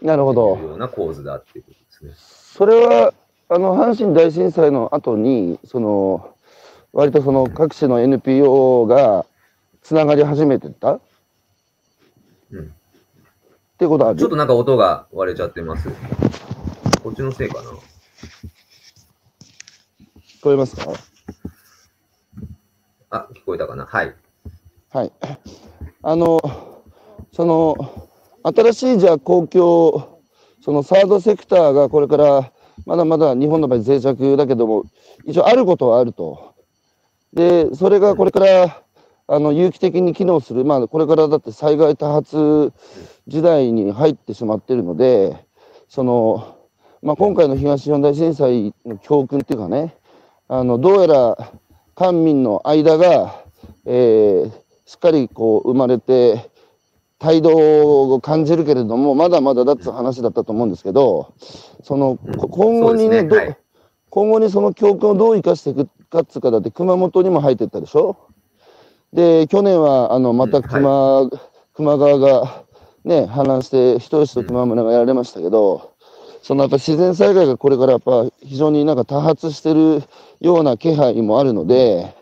[0.00, 0.56] なるほど。
[0.56, 2.12] ような構図だっていうことですね。
[2.16, 3.12] それは、
[3.50, 6.35] あの、阪神大震災の後に、その、
[6.96, 9.26] 割とその各種の NPO が
[9.82, 10.98] つながり始めてた？
[12.50, 12.64] うん。
[12.64, 12.68] っ
[13.76, 14.18] てことある？
[14.18, 15.90] ちょっとなんか音が割れちゃってます。
[17.02, 17.68] こっちのせいかな。
[17.70, 17.74] 聞
[20.40, 20.90] こえますか？
[23.10, 24.14] あ、聞こえたかなはい。
[24.88, 25.12] はい。
[26.02, 26.40] あの、
[27.34, 27.76] その、
[28.42, 30.22] 新しいじゃあ公共、
[30.62, 32.52] そのサードセクターがこれから
[32.86, 34.84] まだまだ日本の場合脆弱だけども、
[35.26, 36.55] 一応あることはあると。
[37.36, 38.82] で、それがこれから、
[39.28, 42.72] あの、有機的に機能する、まあ、これからだって災害多発
[43.28, 45.36] 時代に入ってしまっているので、
[45.86, 46.56] その、
[47.02, 49.94] まあ、今回の東日本大震災の教訓っていうかね、
[50.48, 51.52] あの、どうやら
[51.94, 53.44] 官民の間が、
[53.84, 54.50] えー、
[54.86, 56.50] しっかりこう生まれて、
[57.18, 61.34] 態度を感じるけれども、まだまだだって話だったと思うんですけど、
[61.82, 62.18] その、
[62.50, 63.58] 今後にね、ねはい、
[64.08, 68.16] 今後にその教訓をどう生かしていくかっつうか、だって熊本にも入ってったでしょ？
[69.12, 71.30] で、去年は、あの、また熊、はい、
[71.74, 72.64] 熊川が
[73.04, 75.92] ね、氾濫して、人吉と熊村がやられましたけど、
[76.42, 80.02] そのやっぱ自然災害がこれからやっぱ非常になんか多発してる
[80.40, 82.14] ような気配もあるので、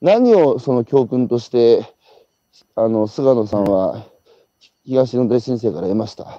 [0.00, 1.84] 何をその教訓として、
[2.76, 4.04] あの、菅野さんは
[4.84, 6.38] 東日本大震災から得ました？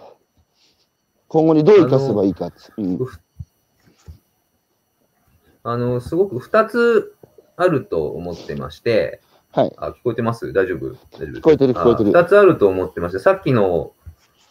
[1.27, 3.07] 今後にどう生かせばいいかあの,、うん、
[5.63, 7.15] あのすごく2つ
[7.55, 9.73] あると思ってまして、はい。
[9.77, 10.53] あ、聞こえてます？
[10.53, 10.91] 大丈夫？
[11.17, 12.11] 大丈夫聞こえてる、聞こえてる。
[12.11, 13.93] 2つあると思ってまして、さっきの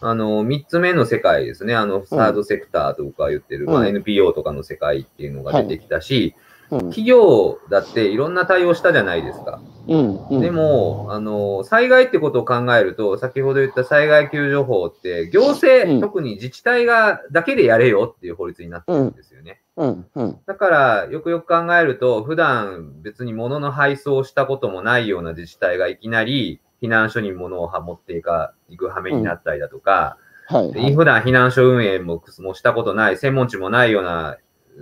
[0.01, 1.75] あの、三つ目の世界ですね。
[1.75, 6.35] あの、サードセクターと僕は言ってる、うん、まあ、NPO とかの世界っていうのが出てきたし、はいうん、
[6.71, 9.61] 企業だっていろんな対応したじゃないですか。
[9.89, 19.63] うんうん、でも、あの、災害ってことを考えると、先ほど言った災害救助法って、行政、特に自治体がだけでやれよっていう法律になってるんですよね。
[20.47, 34.37] だから、よくよく考えると、普段別に物の配送をしたこともないような自治体がいきなり、避難所に物を持っていか、行く羽目になったりだとか、はい、はい、普段避難所運営ももしたことない、専門知もないような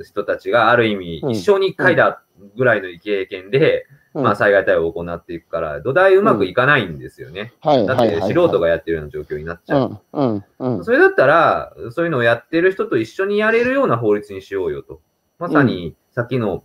[0.05, 2.23] 人たちがある意味、一生に一回だ
[2.57, 7.53] ぐらいの経験で、うん、まあ災害対応を行っていくから、土台うまくいかないんですよね。
[7.65, 10.01] うん、だって素人がやってるような状況になっちゃう。
[10.13, 15.01] うんうん、それだったら、そういうのをやってる人と一緒にやれるような法律にしようよと。
[15.39, 16.65] まさに、さっきの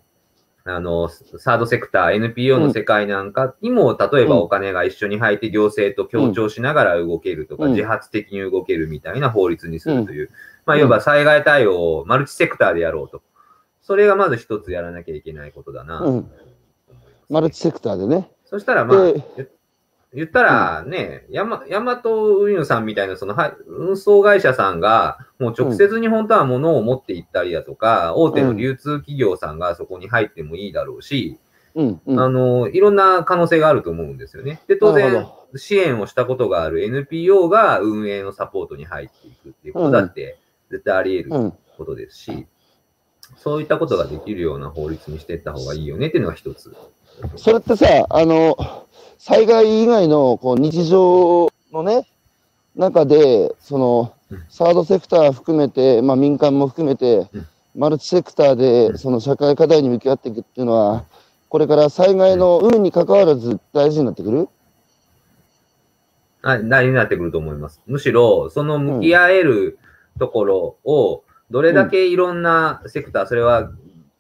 [0.64, 10.30] あの、サードセクター、NPO の世界なんかにも、例えばお金が一緒に入って行政と協調しながら動けるとか、自発的に動けるみたいな法律にするという、
[10.66, 13.22] まあ、いわば災害対応をマルチセクターでやろうと。
[13.82, 16.32] それがまず一つやらなきゃいけないことだな、うん、
[17.30, 18.32] マルチセクターでね。
[18.46, 18.98] そしたらまあ、
[20.14, 23.36] 言ったらね、ヤマヤマト運輸さんみたいなその
[23.66, 31.40] 運送会社さんが、もう直接に本当は物を持って行ったりだとか、大手の流通企業さんがそこに入ってもいいだろうし、
[31.76, 32.02] うん。
[32.06, 34.62] うん、あの、いろんな可能性があると思うんですよね。
[34.68, 40.38] で、当然、支援をしたことがある NPO が運営のサポートに入っていくっていうことだって、
[40.72, 42.48] 絶対あり得ることですし、うん、
[43.38, 46.74] そういったことができるような法律にしていった方がいいよねっていうのが一つ。
[47.36, 48.88] それってさ、あの、
[49.20, 52.08] 災害以外のこう日常のね、
[52.76, 54.14] 中で、その、
[54.50, 57.28] サードセクター含めて、まあ民間も含めて、
[57.76, 61.06] マルチセクターでその社会課題に向き合っていくっていうのは、
[61.50, 64.48] これから災害の海に関わらず大事になってくる？
[66.42, 67.82] はい、大事になってくると思います。
[67.86, 69.78] むしろ、その向き合える
[70.20, 73.72] ところを、どれだけいろんなセクター、それは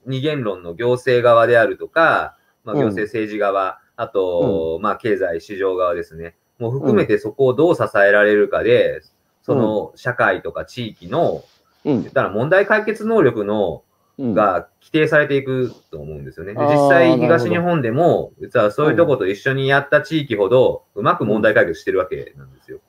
[0.06, 6.36] 二元論の行政側であるとか、まあ、行政政治側、あと、まあ、経済市場側ですね。
[6.60, 9.02] もう含めてそこをどう支えられるかで、
[9.42, 11.44] その社会とか地域の、
[11.84, 13.84] 言ったら問題解決能力の、
[14.20, 16.54] が規定されていくと思うんですよね。
[16.54, 22.80] で実際、東日本でも、実はそういうとこと一緒にやった地域ほど、うまく問題解決してるわけなんですよ。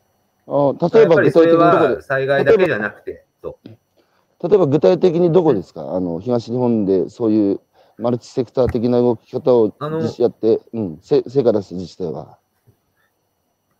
[0.46, 5.94] あ例えば、それは災害だけじゃなくて、例えば具体的にどこですか？
[5.94, 7.60] あの東日本でそういう
[7.98, 9.72] マルチセクター的な動き方を
[10.18, 12.38] やって、うん、成果出す自治体は。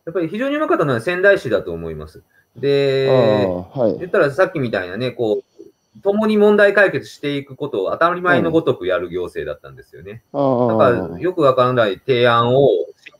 [0.05, 2.23] やっぱり非常にうまかったのは仙台市だと思います。
[2.55, 10.23] で、はい、言ったらさっきみたいなね、こう、共に問題解決していくことを当たり前のごとくやる行政だったんですよね。
[10.33, 12.67] だからよくわからない提案を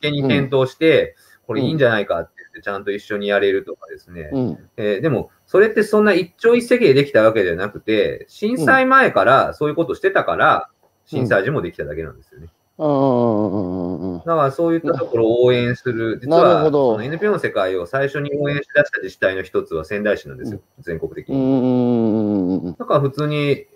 [0.00, 4.30] 剣に検討して、うん、これいいんじゃないかっってちゃんと一緒にやれるとかですね。
[4.32, 10.70] うん、えー、でも、それってそんな一朝一夕でできたわけじゃなくて、震災前からそういうことしてたから、
[11.06, 12.48] 震災時もできただけなんですよね。
[12.76, 22.74] だからそういったところを応援する、実はその NPO の世界を最初に応援しだした自治体の一つは仙台市なんですよ、全国的に。
[22.76, 23.66] だから普通に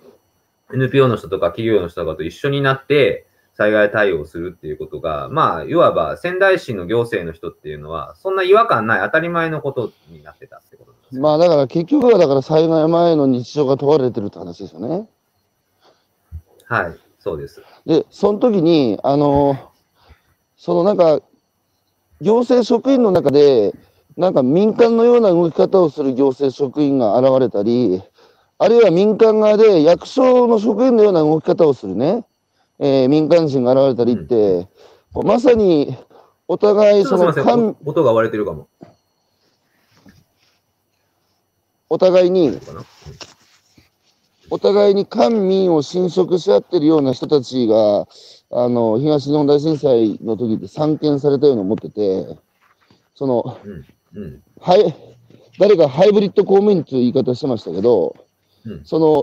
[0.72, 3.26] NPO の人とか企業の人とかと一緒になって、
[3.58, 11.18] 災害対応するっていうことが、まあ、いわば仙台市の行政の人っていうのは、そんな違和感ない当たり前のことになってたってことです。
[11.18, 15.08] まあ、だから結局は、だから災害前の日常が問われてるって話ですよね。
[16.66, 17.60] はい、そうです。
[17.84, 19.72] で、その時に、あの、
[20.56, 21.20] そのなんか、
[22.20, 23.74] 行政職員の中で、
[24.16, 28.04] なんか民間のような動き方をする行政職員が現れたり、
[28.58, 32.24] あるいは民間側で役所の職員のような動き方をするね、
[32.78, 34.68] えー、民間人が現れたりって、
[35.14, 35.96] うん、まさに
[36.46, 38.68] お互いその官音が割れてるかも。
[41.90, 42.58] お互いに、
[44.50, 48.06] お互いに官民を侵食し合ってるような人たちが、
[48.50, 52.38] あの、東日本大震災の時で散見されたように思ってて、
[53.14, 54.94] その、うんうん、はい、
[55.58, 58.16] 誰かハイブリッド公務員という言い方してましたけど、
[58.64, 59.22] うん、その、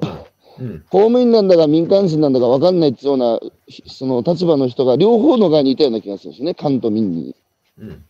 [0.89, 3.39] 公務員なんだか民間人なんだか分かんないっていうような、
[3.88, 7.36] その立場の人が両方の側にいたような気がするんですね、官と民に。
[7.80, 8.03] うん、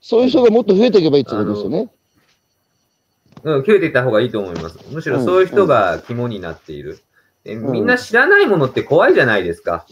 [0.00, 1.90] そういう人がもっと増えていけばいいってことですよね。
[3.42, 4.78] うん、増えていった方がいいと思います。
[4.90, 7.00] むしろそういう人が肝になっている。
[7.46, 9.86] うん、みんな知らないものって怖いじゃないですか。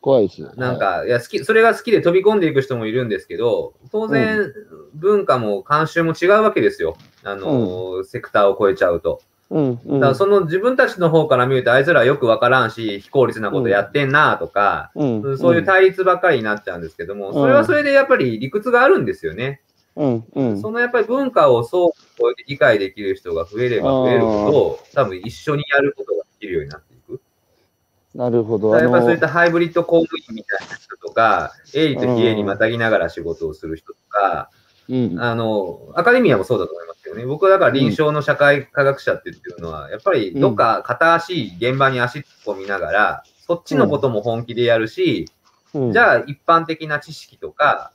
[0.00, 0.52] 怖いですよ。
[0.56, 4.50] なんか、いや、好き、それが好きで飛び込んでいく人もいるんですけど、当然、
[4.94, 6.96] 文化も慣習も違うわけですよ。
[7.22, 9.20] あの、セクターを超えちゃうと。
[9.50, 19.60] うんうん、だからその自分たちの方から見ると、あいつらはよくわからんし、非効率なことやってんなとか、うんうん、そういう対立ばっかりになっちゃうんですけども、それはそれでやっぱり理屈があるんですよね。
[19.96, 27.20] うんうん、そのやっぱり文化をそう超えて理解できる人が増えれば増えるほど、多分一緒にやることができるようになっていく。
[28.14, 28.76] なるほど。
[28.76, 34.48] やっぱりそういったハイブリッド公務員みたいな人とか、営利と非営利またぎながら仕事をする人とか、
[34.90, 37.24] うん、あの、アカデミアもそうだと思いますけどね。
[37.24, 45.28] 僕はだから臨床の社会科学者って言ってるのは、やっぱりどっか片足、現場に足突っ込みながら、そっちのことも本気でやるし、
[45.74, 47.92] うん、じゃあ一般的な知識とか、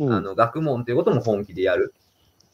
[0.00, 1.94] うん、あの、学問っていうことも本気でやる。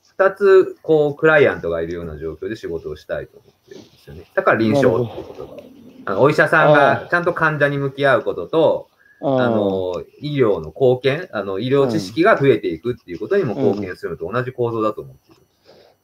[0.03, 4.25] 二つ、こう、クライアントがいるような状況で仕事をしたいと思ってるんですよね。
[4.35, 5.63] だから臨床っていうことが。
[6.05, 8.89] あのお医者さんがちゃんと患者に向き合うことと、
[9.21, 15.37] あの、医療の貢献、あの、医療知識が増えていくっていうことにも貢献するのと同じ構造だと思ってる。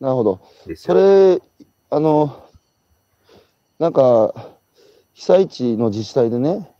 [0.00, 0.40] なるほど。
[0.76, 1.40] それ、
[1.90, 2.44] あの、
[3.78, 4.34] なんか、
[5.12, 6.70] 被災地の自治体でね、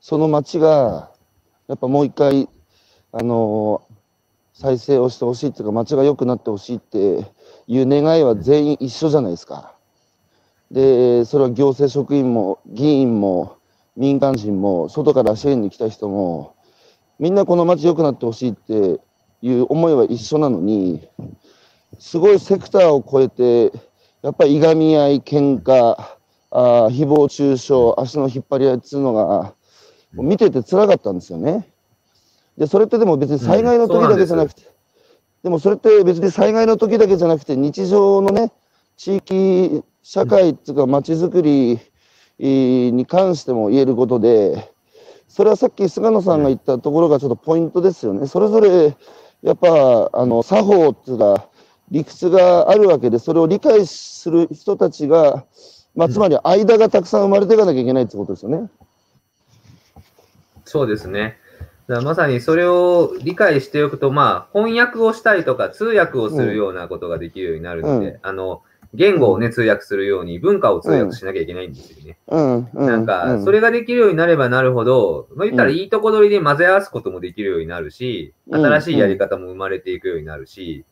[0.00, 1.10] その町が、
[1.66, 2.48] やっぱもう一回、
[3.12, 3.82] あの、
[4.52, 6.98] 再生をしてほしいっていうか、町が良くなってほしいって
[7.66, 9.74] いう願いは全員一緒じゃないですか。
[10.70, 13.57] で、それは行政職員も議員も
[13.98, 16.54] 民間人も外から支援に来た人も
[17.18, 19.00] みんなこの街良くなってほしいって
[19.42, 21.06] いう思いは一緒なのに
[21.98, 23.76] すごいセクターを超えて
[24.22, 25.96] やっぱりいがみ合い喧嘩
[26.50, 29.52] あ誹謗中傷足の引っ張り合いっていうのが
[30.12, 31.68] 見てて辛かったんですよね。
[32.56, 34.68] でそれってでも別に災害の時だけじゃなくて、うん、
[35.42, 38.52] でもそれって別に災害の時だけじゃなくて日常のね
[38.96, 41.78] 地域社会っていうか街づくり
[42.38, 44.72] に関しても言えることで、
[45.28, 48.26] それはさっき菅野さんが言ったところがちょっとポイントですよね。
[48.26, 48.96] それぞれ、
[49.42, 51.48] やっぱ、あの、作法っていうか、
[51.90, 55.44] 理屈があるわけで、それを理解する人たちが、
[55.94, 58.70] まあ、つまり間がたくさん生まれていかなきゃいけないってことですよね。
[60.64, 61.38] そうですね。
[61.88, 68.62] だまさにそれを理解しておくと、まあ、翻訳をしたりとか、通訳をするようなことができるようになるので、うん、あの、
[68.94, 72.18] 言語をね、通訳するように文化を通訳しなきゃいけないんですよね。
[72.26, 80.84] うんうん、なんか、それができるようになればなるほど、まあ、言ったらいいとこ取りで混ぜ合わすこともできるようになるし、新しいやり方も生まれていくようになるし、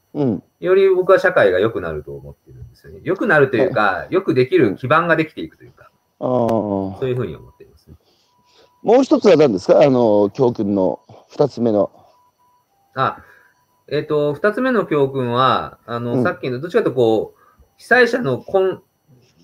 [0.61, 3.01] より僕は社会が良くなると思ってるんですよね。
[3.03, 7.97] 良くなるというか、よくできる基盤ができていくというか、そういうふうに思っていますね。
[8.83, 9.81] もう一つは何ですか？
[9.81, 11.91] あの、教訓の二つ目の。
[12.95, 13.19] あ、
[13.89, 17.36] えっ、ー、と、二つ目の教訓は、あの、さっきの、どっちかとこう、
[17.77, 18.83] 被災者のこん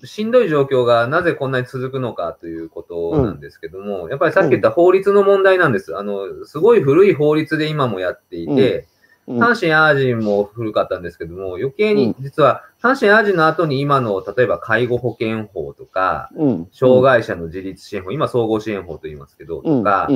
[0.05, 5.95] しんどい状況がなぜこんなに続くのかということなんですけども、うん、やっぱりさっき言った法律の問題なんです。
[5.97, 8.87] あの、すごい古い法律で今もやっていて、
[9.27, 20.09] うん、阪神・淡路も古かったんですけども、余計に実は阪神・淡路の後に今の、例えば介護保険法とか、うん、障害者の自立支援法、今総合支援法と言いますけど、とか、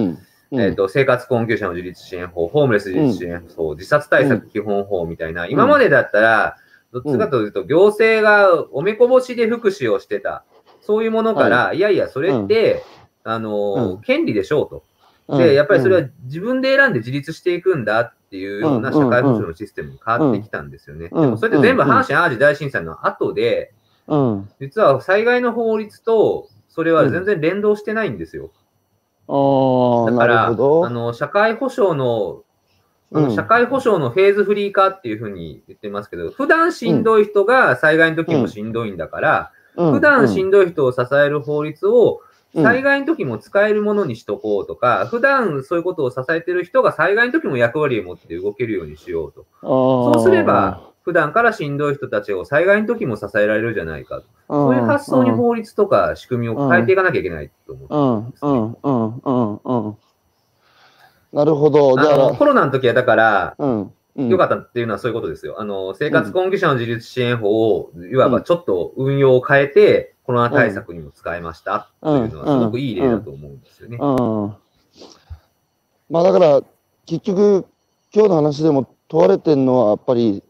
[0.52, 6.58] えっ、ー、と、生活困窮者の自立支援法、ホームレス自立支援法、自殺対策基本法みたいな、今までだったら、
[6.92, 10.46] どっちかというと、行政がおめこぼしで福祉をしてた、
[10.82, 12.84] そういうものから、はい、いやいや、それって、
[13.26, 15.38] うん、あの、うん、権利でしょうと。
[15.38, 21.10] で、やっぱりそれは自分で選んで自立していくんだっていうような社会保障のシステムに変わってきたんですよね。
[21.10, 23.74] でもそれって全部阪神・淡路大震災の後で、
[24.60, 28.52] 実は災害の法律とそれは全然連動してないんですよ。
[29.28, 32.44] だから、あの、社会保障の
[33.14, 38.98] 社会保障のフェーズフリー化っていうふうに言ってますけど、普段しんどい人が災害の時もしんどいん。
[38.98, 42.22] だから、普段しんどい人を支える法律を
[42.54, 49.46] 災害の時も使えるものにしとこうとか、普段そういうことを支えてる人が災害の時も役割を持って動けるようにしようと。
[49.62, 54.26] そうすれば、普段からしんどい人たちを災害の時も支えられるじゃないかと。
[54.50, 60.07] そういう発想に法律とか仕組みを変えていかなきゃいけないと思ってます、
[61.34, 61.96] なるほど。
[61.96, 65.60] だからコロナの時はだから、うんうん、よかったっていうのはそういうことですよ。
[65.60, 73.98] あの、生活困窮者の自立支援法を、いわばちょっと運用を変えて、コロナ対策にも使えましたっていうのは、すごくいい例だと思うんですよね。
[76.10, 76.62] まあだから、
[77.06, 77.66] 結局、
[78.14, 80.44] 今日の話でも問われてるのは、やっぱり、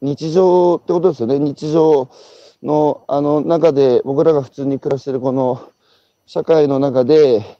[0.00, 1.38] 日常ってことですよね。
[1.38, 2.08] 日常
[2.62, 5.68] の、あの、中で、僕らが普通に暮らしてるこの、
[6.26, 7.57] 社会の中で、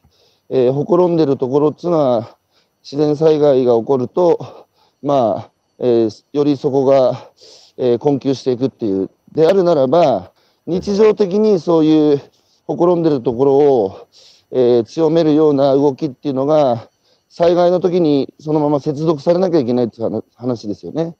[0.50, 2.38] えー、ほころんでるところっていうのは、
[2.82, 4.66] 自然災害が起こると、
[5.02, 7.30] まあ、えー、よりそこが、
[7.76, 9.10] えー、困窮していくっていう。
[9.32, 10.32] であるならば、
[10.66, 12.22] 日常的にそういう
[12.66, 14.08] ほころんでるところを、
[14.50, 16.88] えー、強めるような動きっていうのが、
[17.28, 21.14] 災害の時にそのまま接続されなきゃいけないっていう話ですよね。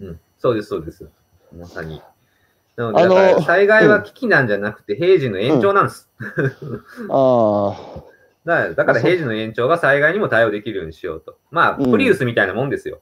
[0.00, 1.08] うん、そうです、そうです。
[1.56, 2.02] まさに。
[2.76, 6.10] なので、あの災害は危機なんじゃなくて、平時の延長なんです。
[7.00, 8.04] うん、ああ。
[8.44, 11.38] だ だから平時の延長が災害にも対応できるようにしようと。
[11.50, 13.00] まあ、プリウスみたいなもんですよ。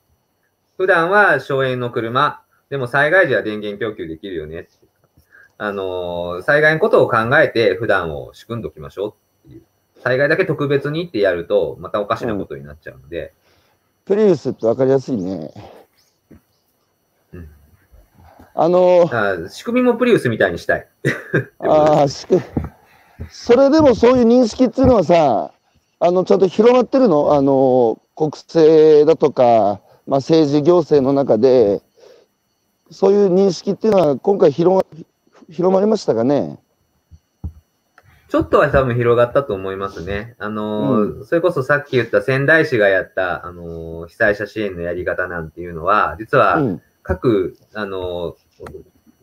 [0.76, 4.66] 普段は省エネの車、でも災害時は電源供給できるよね
[5.58, 9.16] あのー、災害のことを考えて普段を仕組んでおきましょ
[9.46, 9.62] うっていう。
[10.02, 13.32] 災害だけ特別にってやると、またおかしなことになっちゃうので。
[14.08, 15.52] うん、プリウスってわかりやすいね。
[18.54, 20.86] あのー、仕組みもプリウスみたいにしたい。
[21.58, 22.46] ああ、仕組み。
[23.28, 25.50] それでもそういう認識っていうのはさ、
[25.98, 27.34] あの、ちゃんと広まってるの？
[27.34, 31.82] あの、国政だとか、まあ、政治行政の中で、
[32.90, 35.04] そういう認識っていうのは今回広ま
[35.50, 36.58] 広まりましたかね？
[38.28, 40.34] ちょっとは多分広がったと思いますね。
[40.38, 46.60] あの、うん、それこそさっき言った仙台市がやった、あの、被災者支援のやり方なんていうのは、実は
[47.02, 48.36] 各、うん、あの、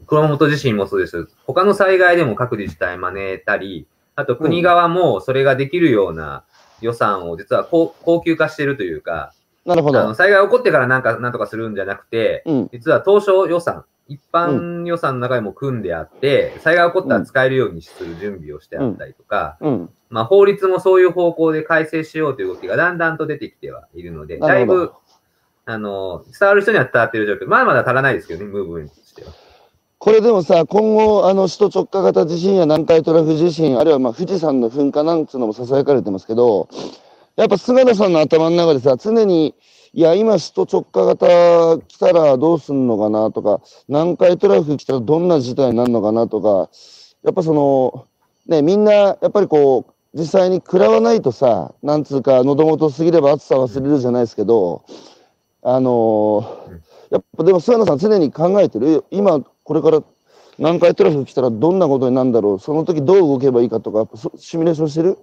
[0.07, 1.29] 熊本地震もそうです。
[1.45, 6.43] 他の災害でも各自治体招いたり、あと国側もそれができるような
[6.81, 9.33] 予算を実は高級化しているというか、
[9.65, 10.01] なるほど。
[10.01, 24.91] あの災害起こってからなんか、なんとかするんじゃなくて、うん、実は当初予算、一般予算の中でも組んであって、災害起こったら使えるようにする準備をしてあったりとか、うん、まあ法律もそういう方向で改正しようという動きがだんだんと出てきてはいるので、だいぶ、
[25.65, 28.95] あの、伝わる人には伝わっている状況、まだまだ足らないですけどね、ムーブメント。
[28.95, 29.33] としては。
[29.99, 36.69] これでもさ、今後、あの、首都直下型地震や南海トラフ地震、あるいはまあ富士山の噴火なんつうのも囁かれてますけど、
[37.35, 39.53] やっぱ菅野さんの頭の中でさ、常に、
[39.93, 46.69] いや、今、首都直下型来たらどうすんのかなとか、南海トラフ来たらどんな事態になるのかなとか、
[47.23, 48.07] やっぱその、
[48.47, 54.83] ね、みんな、やっぱりこう、実際に食らわないとさ、なんつうか、喉元過ぎれば暑さ忘れるじゃないですけど、
[55.61, 59.03] あのー、やっぱでも、菅野さん常に考えてる。
[59.11, 60.01] 今、これから
[60.57, 62.59] 南海トラフ来たらどんなことになるんだろう。
[62.59, 65.17] その時どう動けばいいかとか、シミュレーションしてる？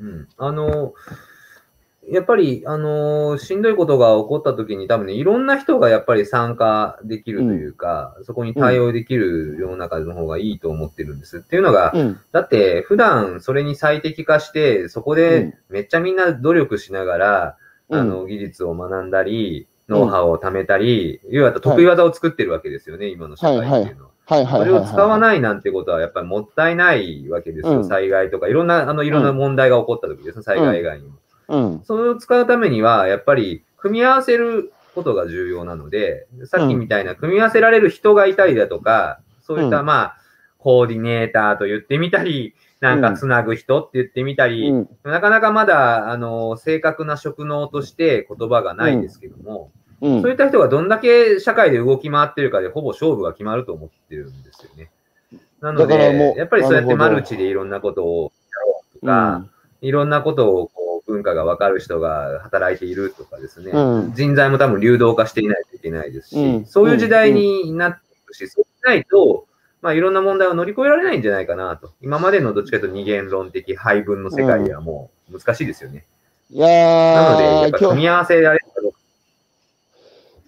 [0.00, 0.28] うん。
[0.36, 0.92] あのー
[2.10, 11.38] やっぱり、あのー、しんどいことが起こった時に多分ね、いろんな人がやっぱり参加できるというか、うん、そこに対応できる世の中の方がいいと思ってるんです。
[11.38, 17.56] っていうのが、うん、だって普段それに最適化して、そこでめっちゃみんな努力しながら、
[17.90, 24.10] あの、技術を学んだり、ノウハウを貯めたり、要は得意技を作ってるわけですよね、はい、今の社会っていうのは。
[24.26, 31.14] はいはい、それを使わないなんてことはやっぱりもったいないわけですよ、災害とか、いろんな、あの、いろんな問題が起こった時ですね、災害以外にも。
[31.48, 40.16] うん、それを使うためには、やっぱり組み合わせることが重要なので、さっきみたいな組み合わせられる人がいたりだとか、そういったまあ、
[40.58, 54.90] コーディネーターと言ってみたり、なんかつなぐ人って言ってみたり、うん、なかなかまだ、あの、正確な職能として言葉がないですけども、うん、そういった人がどんだけ社会で動き回ってるかで、ほぼ勝負が決まると思ってるんですよね。
[55.60, 59.44] なので、やっぱりそうやってマルチでいろんなことをやろうとか、
[59.80, 60.70] いろんなことを
[61.08, 69.47] 文化が分かる人が働いているとかですね、うん、人材も多分流動化していないといけないですし、うん、そういう時代になっていくし、そうしないと、
[69.80, 71.92] まあ、いろんな問題を乗り越えられないんじゃないかなと。
[72.00, 76.04] 今までのどっちかというと二元論的配分の世界ではもう難しいですよね。
[76.50, 78.98] いやなので、やっぱ組み合わせられるかどうか。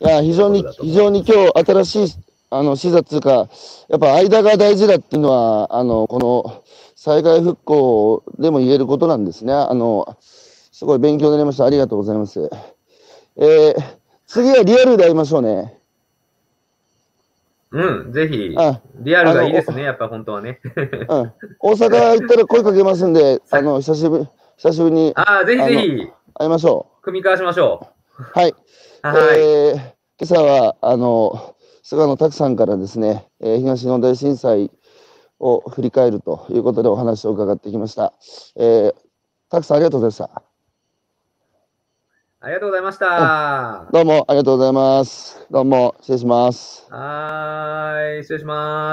[0.01, 2.17] いや、非常に、非常に今日新しい、
[2.51, 3.49] あの、視察か、
[3.89, 6.65] やっぱ間が大事だっていうのは、あの、この
[6.97, 9.53] 災害復興でも言えることなんですね。
[9.53, 10.17] あの、
[10.73, 11.67] すごい勉強になりました。
[11.67, 12.51] ありがとうございます。
[13.37, 13.83] えー、
[14.27, 15.80] 次はリアルで会いましょうね。
[17.73, 18.57] うん、ぜひ。
[18.97, 20.61] リアルがいいですね、やっぱ本当はね。
[20.77, 21.33] うん。
[21.61, 25.13] 大阪行ったら声かけますんで、 あの、久しぶり、久しぶりに。
[25.15, 26.13] ああ、ぜひぜひ。
[26.35, 27.03] 会いましょう。
[27.03, 27.87] 組み交わしましょ
[28.19, 28.23] う。
[28.39, 28.55] はい。
[29.03, 29.41] はい。
[29.41, 29.93] えー、今
[30.23, 34.71] 朝は、あの、菅野拓さんからですね、えー、東日本大震災
[35.39, 38.13] を振り返るということでお話を伺ってきました。
[38.57, 38.95] えー、
[39.49, 40.50] 拓さんありがとうございました。
[42.43, 43.87] ありがとうございました。
[43.93, 45.47] どうもありがとうございます。
[45.51, 46.87] どうも、失礼します。
[46.89, 48.81] はい、失礼します。